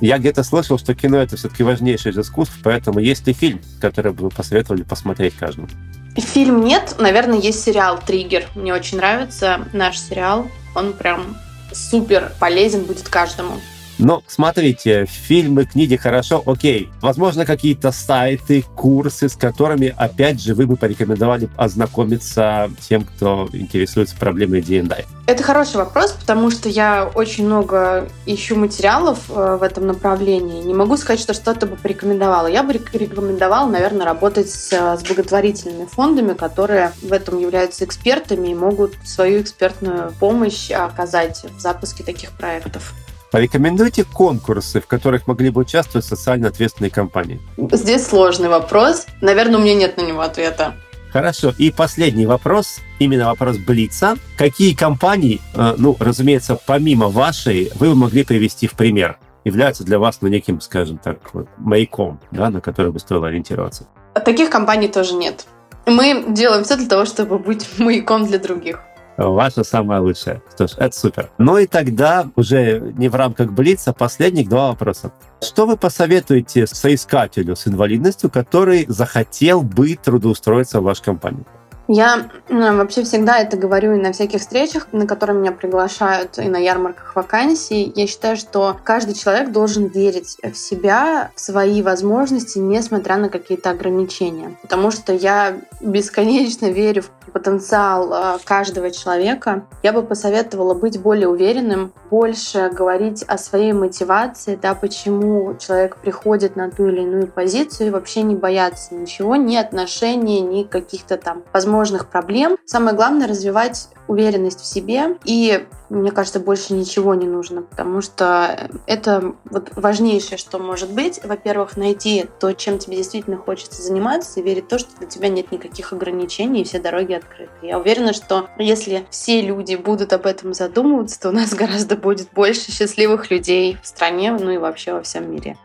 Я 0.00 0.18
где-то 0.18 0.42
слышал, 0.42 0.78
что 0.78 0.94
кино— 0.94 1.18
это 1.18 1.36
все-таки 1.36 1.62
важнейшее 1.62 2.12
из 2.12 2.18
искусств, 2.18 2.58
поэтому 2.62 2.98
есть 2.98 3.26
ли 3.26 3.32
фильм, 3.32 3.60
который 3.80 4.12
бы 4.12 4.24
вы 4.24 4.30
посоветовали 4.30 4.82
посмотреть 4.82 5.36
каждому? 5.36 5.68
Фильм 6.16 6.64
нет, 6.64 6.96
наверное, 6.98 7.38
есть 7.38 7.62
сериал 7.62 8.00
«Триггер». 8.04 8.46
Мне 8.54 8.74
очень 8.74 8.98
нравится 8.98 9.66
наш 9.72 9.98
сериал. 9.98 10.48
Он 10.74 10.92
прям 10.92 11.36
супер 11.72 12.32
полезен 12.38 12.84
будет 12.84 13.08
каждому. 13.08 13.60
Но 13.98 14.22
смотрите, 14.26 15.06
фильмы, 15.06 15.64
книги 15.64 15.96
хорошо, 15.96 16.42
окей. 16.44 16.90
Возможно, 17.00 17.44
какие-то 17.44 17.92
сайты, 17.92 18.64
курсы, 18.74 19.28
с 19.28 19.36
которыми, 19.36 19.94
опять 19.96 20.40
же, 20.40 20.54
вы 20.54 20.66
бы 20.66 20.76
порекомендовали 20.76 21.48
ознакомиться 21.56 22.70
тем, 22.80 23.04
кто 23.04 23.48
интересуется 23.52 24.16
проблемой 24.16 24.60
D&I. 24.60 25.04
Это 25.26 25.42
хороший 25.44 25.76
вопрос, 25.76 26.12
потому 26.12 26.50
что 26.50 26.68
я 26.68 27.10
очень 27.14 27.46
много 27.46 28.08
ищу 28.26 28.56
материалов 28.56 29.18
э, 29.28 29.56
в 29.58 29.62
этом 29.62 29.86
направлении. 29.86 30.62
Не 30.62 30.74
могу 30.74 30.96
сказать, 30.96 31.20
что 31.20 31.32
что-то 31.32 31.66
бы 31.66 31.76
порекомендовала. 31.76 32.48
Я 32.48 32.64
бы 32.64 32.72
рекомендовала, 32.72 33.68
наверное, 33.70 34.04
работать 34.04 34.50
с, 34.50 34.72
с 34.72 35.02
благотворительными 35.02 35.86
фондами, 35.86 36.32
которые 36.34 36.92
в 37.02 37.12
этом 37.12 37.38
являются 37.38 37.84
экспертами 37.84 38.48
и 38.48 38.54
могут 38.54 38.94
свою 39.04 39.42
экспертную 39.42 40.12
помощь 40.18 40.70
оказать 40.70 41.44
в 41.56 41.60
запуске 41.60 42.02
таких 42.02 42.32
проектов. 42.32 42.92
Порекомендуйте 43.32 44.04
конкурсы, 44.04 44.82
в 44.82 44.86
которых 44.86 45.26
могли 45.26 45.48
бы 45.48 45.62
участвовать 45.62 46.04
социально 46.04 46.48
ответственные 46.48 46.90
компании. 46.90 47.40
Здесь 47.72 48.06
сложный 48.06 48.50
вопрос. 48.50 49.06
Наверное, 49.22 49.58
у 49.58 49.62
меня 49.62 49.74
нет 49.74 49.96
на 49.96 50.02
него 50.02 50.20
ответа. 50.20 50.74
Хорошо. 51.10 51.54
И 51.56 51.70
последний 51.70 52.26
вопрос, 52.26 52.80
именно 52.98 53.26
вопрос 53.26 53.56
Блица. 53.56 54.16
Какие 54.36 54.74
компании, 54.74 55.40
э, 55.54 55.74
ну, 55.78 55.96
разумеется, 55.98 56.58
помимо 56.66 57.08
вашей, 57.08 57.72
вы 57.76 57.94
могли 57.94 58.22
привести 58.22 58.66
в 58.66 58.74
пример? 58.74 59.18
Являются 59.44 59.82
для 59.82 59.98
вас, 59.98 60.18
ну, 60.20 60.28
неким, 60.28 60.60
скажем 60.60 60.98
так, 60.98 61.18
маяком, 61.56 62.20
да, 62.32 62.50
на 62.50 62.60
который 62.60 62.92
бы 62.92 62.98
стоило 62.98 63.28
ориентироваться? 63.28 63.88
Таких 64.26 64.50
компаний 64.50 64.88
тоже 64.88 65.14
нет. 65.14 65.46
Мы 65.86 66.26
делаем 66.28 66.64
все 66.64 66.76
для 66.76 66.86
того, 66.86 67.06
чтобы 67.06 67.38
быть 67.38 67.66
маяком 67.78 68.26
для 68.26 68.38
других 68.38 68.80
ваша 69.16 69.64
самая 69.64 70.00
лучшая. 70.00 70.42
Что 70.54 70.66
ж, 70.66 70.72
это 70.76 70.96
супер. 70.96 71.30
Ну 71.38 71.58
и 71.58 71.66
тогда 71.66 72.28
уже 72.36 72.92
не 72.96 73.08
в 73.08 73.14
рамках 73.14 73.52
Блица, 73.52 73.92
последних 73.92 74.48
два 74.48 74.68
вопроса. 74.68 75.12
Что 75.40 75.66
вы 75.66 75.76
посоветуете 75.76 76.66
соискателю 76.66 77.56
с 77.56 77.66
инвалидностью, 77.66 78.30
который 78.30 78.86
захотел 78.88 79.62
бы 79.62 79.96
трудоустроиться 79.96 80.80
в 80.80 80.84
вашу 80.84 81.02
компанию? 81.02 81.44
Я 81.88 82.28
вообще 82.48 83.02
всегда 83.02 83.38
это 83.38 83.56
говорю 83.56 83.94
и 83.94 84.00
на 84.00 84.12
всяких 84.12 84.40
встречах, 84.40 84.86
на 84.92 85.06
которые 85.06 85.38
меня 85.38 85.52
приглашают, 85.52 86.38
и 86.38 86.48
на 86.48 86.56
ярмарках 86.56 87.16
вакансий. 87.16 87.92
Я 87.94 88.06
считаю, 88.06 88.36
что 88.36 88.76
каждый 88.84 89.14
человек 89.14 89.50
должен 89.50 89.86
верить 89.86 90.36
в 90.42 90.54
себя, 90.54 91.30
в 91.34 91.40
свои 91.40 91.82
возможности, 91.82 92.58
несмотря 92.58 93.16
на 93.16 93.28
какие-то 93.28 93.70
ограничения. 93.70 94.56
Потому 94.62 94.90
что 94.90 95.12
я 95.12 95.56
бесконечно 95.80 96.66
верю 96.66 97.02
в 97.02 97.10
потенциал 97.32 98.12
э, 98.12 98.38
каждого 98.44 98.90
человека. 98.90 99.64
Я 99.82 99.92
бы 99.92 100.02
посоветовала 100.02 100.74
быть 100.74 101.00
более 101.00 101.28
уверенным, 101.28 101.92
больше 102.10 102.70
говорить 102.70 103.22
о 103.22 103.38
своей 103.38 103.72
мотивации, 103.72 104.58
да, 104.60 104.74
почему 104.74 105.56
человек 105.58 105.96
приходит 105.96 106.56
на 106.56 106.70
ту 106.70 106.86
или 106.86 107.00
иную 107.00 107.26
позицию 107.26 107.88
и 107.88 107.90
вообще 107.90 108.22
не 108.22 108.36
бояться 108.36 108.94
ничего, 108.94 109.36
ни 109.36 109.56
отношений, 109.56 110.40
ни 110.40 110.62
каких-то 110.62 111.16
там 111.16 111.42
возможных 111.72 112.08
проблем. 112.08 112.56
Самое 112.66 112.94
главное 112.94 113.26
развивать 113.26 113.88
уверенность 114.08 114.60
в 114.60 114.66
себе 114.66 115.16
и 115.24 115.66
мне 115.92 116.10
кажется, 116.10 116.40
больше 116.40 116.72
ничего 116.72 117.14
не 117.14 117.26
нужно, 117.26 117.62
потому 117.62 118.00
что 118.00 118.70
это 118.86 119.34
вот 119.44 119.72
важнейшее, 119.76 120.38
что 120.38 120.58
может 120.58 120.90
быть. 120.90 121.20
Во-первых, 121.22 121.76
найти 121.76 122.24
то, 122.40 122.54
чем 122.54 122.78
тебе 122.78 122.96
действительно 122.96 123.36
хочется 123.36 123.82
заниматься, 123.82 124.40
и 124.40 124.42
верить 124.42 124.64
в 124.64 124.68
то, 124.68 124.78
что 124.78 124.88
для 124.98 125.06
тебя 125.06 125.28
нет 125.28 125.52
никаких 125.52 125.92
ограничений, 125.92 126.62
и 126.62 126.64
все 126.64 126.80
дороги 126.80 127.12
открыты. 127.12 127.52
Я 127.60 127.78
уверена, 127.78 128.14
что 128.14 128.48
если 128.58 129.06
все 129.10 129.42
люди 129.42 129.74
будут 129.74 130.14
об 130.14 130.24
этом 130.24 130.54
задумываться, 130.54 131.20
то 131.20 131.28
у 131.28 131.32
нас 131.32 131.52
гораздо 131.54 131.96
будет 131.96 132.32
больше 132.32 132.72
счастливых 132.72 133.30
людей 133.30 133.76
в 133.82 133.86
стране, 133.86 134.32
ну 134.32 134.50
и 134.50 134.56
вообще 134.56 134.94
во 134.94 135.02
всем 135.02 135.30
мире. 135.30 135.58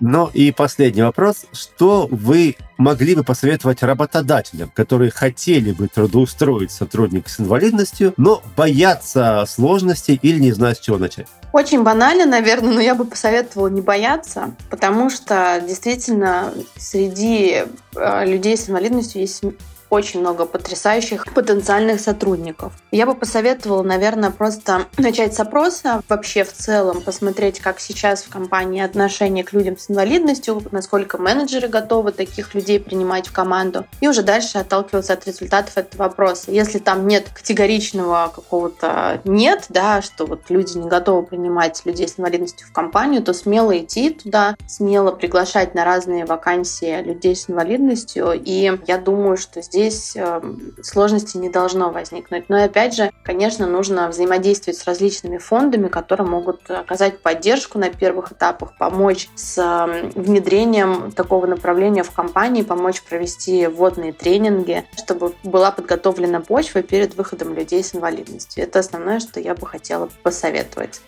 Ну 0.00 0.30
и 0.32 0.50
последний 0.50 1.02
вопрос. 1.02 1.44
Что 1.52 2.08
вы 2.10 2.56
могли 2.78 3.14
бы 3.14 3.22
посоветовать 3.22 3.82
работодателям, 3.82 4.70
которые 4.74 5.10
хотели 5.10 5.72
бы 5.72 5.88
трудоустроить 5.88 6.72
сотрудника 6.72 7.28
с 7.28 7.38
инвалидностью, 7.38 8.14
но 8.16 8.42
боятся 8.56 9.44
сложностей 9.46 10.18
или 10.22 10.40
не 10.40 10.52
знают, 10.52 10.78
с 10.78 10.80
чего 10.80 10.96
начать? 10.96 11.26
Очень 11.52 11.82
банально, 11.82 12.26
наверное, 12.26 12.72
но 12.72 12.80
я 12.80 12.94
бы 12.94 13.04
посоветовала 13.04 13.68
не 13.68 13.80
бояться, 13.80 14.54
потому 14.70 15.10
что 15.10 15.62
действительно 15.66 16.54
среди 16.76 17.64
э, 17.96 18.26
людей 18.26 18.56
с 18.56 18.70
инвалидностью 18.70 19.20
есть 19.20 19.42
очень 19.90 20.20
много 20.20 20.46
потрясающих 20.46 21.26
потенциальных 21.34 22.00
сотрудников. 22.00 22.72
Я 22.90 23.06
бы 23.06 23.14
посоветовала, 23.14 23.82
наверное, 23.82 24.30
просто 24.30 24.86
начать 24.96 25.34
с 25.34 25.40
опроса 25.40 26.02
вообще 26.08 26.44
в 26.44 26.52
целом, 26.52 27.02
посмотреть, 27.02 27.60
как 27.60 27.80
сейчас 27.80 28.22
в 28.22 28.30
компании 28.30 28.82
отношение 28.82 29.44
к 29.44 29.52
людям 29.52 29.76
с 29.76 29.90
инвалидностью, 29.90 30.62
насколько 30.70 31.18
менеджеры 31.18 31.68
готовы 31.68 32.12
таких 32.12 32.54
людей 32.54 32.80
принимать 32.80 33.28
в 33.28 33.32
команду, 33.32 33.84
и 34.00 34.08
уже 34.08 34.22
дальше 34.22 34.58
отталкиваться 34.58 35.12
от 35.12 35.26
результатов 35.26 35.76
этого 35.76 36.04
вопроса. 36.04 36.50
Если 36.50 36.78
там 36.78 37.06
нет 37.06 37.28
категоричного 37.34 38.32
какого-то 38.34 39.20
нет, 39.24 39.66
да, 39.68 40.02
что 40.02 40.26
вот 40.26 40.42
люди 40.48 40.78
не 40.78 40.88
готовы 40.88 41.24
принимать 41.24 41.82
людей 41.84 42.08
с 42.08 42.18
инвалидностью 42.18 42.68
в 42.68 42.72
компанию, 42.72 43.22
то 43.22 43.32
смело 43.32 43.76
идти 43.76 44.10
туда, 44.10 44.56
смело 44.66 45.10
приглашать 45.10 45.74
на 45.74 45.84
разные 45.84 46.24
вакансии 46.24 47.02
людей 47.02 47.34
с 47.34 47.50
инвалидностью. 47.50 48.32
И 48.32 48.78
я 48.86 48.98
думаю, 48.98 49.36
что 49.36 49.62
здесь 49.62 49.79
эм, 49.88 50.74
сложностей 50.82 51.40
не 51.40 51.48
должно 51.48 51.90
возникнуть. 51.90 52.48
Но 52.48 52.58
и 52.58 52.62
опять 52.62 52.94
же, 52.94 53.10
конечно, 53.22 53.66
нужно 53.66 54.08
взаимодействовать 54.08 54.78
с 54.78 54.84
различными 54.84 55.38
фондами, 55.38 55.88
которые 55.88 56.26
могут 56.26 56.70
оказать 56.70 57.20
поддержку 57.20 57.78
на 57.78 57.90
первых 57.90 58.32
этапах, 58.32 58.76
помочь 58.78 59.28
с 59.34 59.58
эм, 59.58 60.10
внедрением 60.10 61.12
такого 61.12 61.46
направления 61.46 62.02
в 62.02 62.10
компании, 62.10 62.62
помочь 62.62 63.02
провести 63.02 63.66
вводные 63.66 64.12
тренинги, 64.12 64.84
чтобы 64.96 65.34
была 65.42 65.70
подготовлена 65.70 66.40
почва 66.40 66.82
перед 66.82 67.14
выходом 67.16 67.54
людей 67.54 67.82
с 67.82 67.94
инвалидностью. 67.94 68.64
Это 68.64 68.80
основное, 68.80 69.20
что 69.20 69.40
я 69.40 69.54
бы 69.54 69.66
хотела 69.66 70.08
посоветовать. 70.22 71.00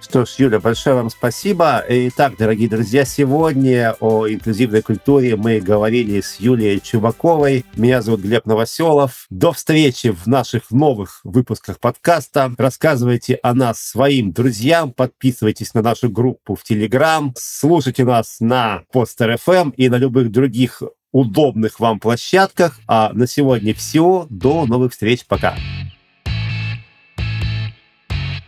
Что 0.00 0.24
ж, 0.24 0.30
Юля, 0.38 0.60
большое 0.60 0.96
вам 0.96 1.10
спасибо. 1.10 1.84
Итак, 1.88 2.34
дорогие 2.38 2.68
друзья, 2.68 3.04
сегодня 3.04 3.94
о 4.00 4.26
инклюзивной 4.28 4.80
культуре 4.80 5.36
мы 5.36 5.60
говорили 5.60 6.20
с 6.20 6.40
Юлией 6.40 6.80
Чубаковой. 6.80 7.66
Меня 7.76 8.00
зовут 8.00 8.22
Глеб 8.22 8.46
Новоселов. 8.46 9.26
До 9.28 9.52
встречи 9.52 10.10
в 10.10 10.26
наших 10.26 10.70
новых 10.70 11.20
выпусках 11.22 11.78
подкаста. 11.78 12.52
Рассказывайте 12.56 13.38
о 13.42 13.54
нас 13.54 13.78
своим 13.78 14.32
друзьям, 14.32 14.92
подписывайтесь 14.92 15.74
на 15.74 15.82
нашу 15.82 16.08
группу 16.08 16.54
в 16.54 16.64
Телеграм, 16.64 17.34
слушайте 17.36 18.04
нас 18.04 18.38
на 18.40 18.84
Постер 18.92 19.32
FM 19.32 19.74
и 19.76 19.88
на 19.90 19.96
любых 19.96 20.30
других 20.30 20.82
удобных 21.12 21.78
вам 21.78 22.00
площадках. 22.00 22.78
А 22.86 23.12
на 23.12 23.26
сегодня 23.26 23.74
все. 23.74 24.26
До 24.30 24.64
новых 24.66 24.92
встреч. 24.92 25.26
Пока. 25.26 25.56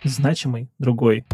Значимый 0.04 0.68
другой. 0.78 1.24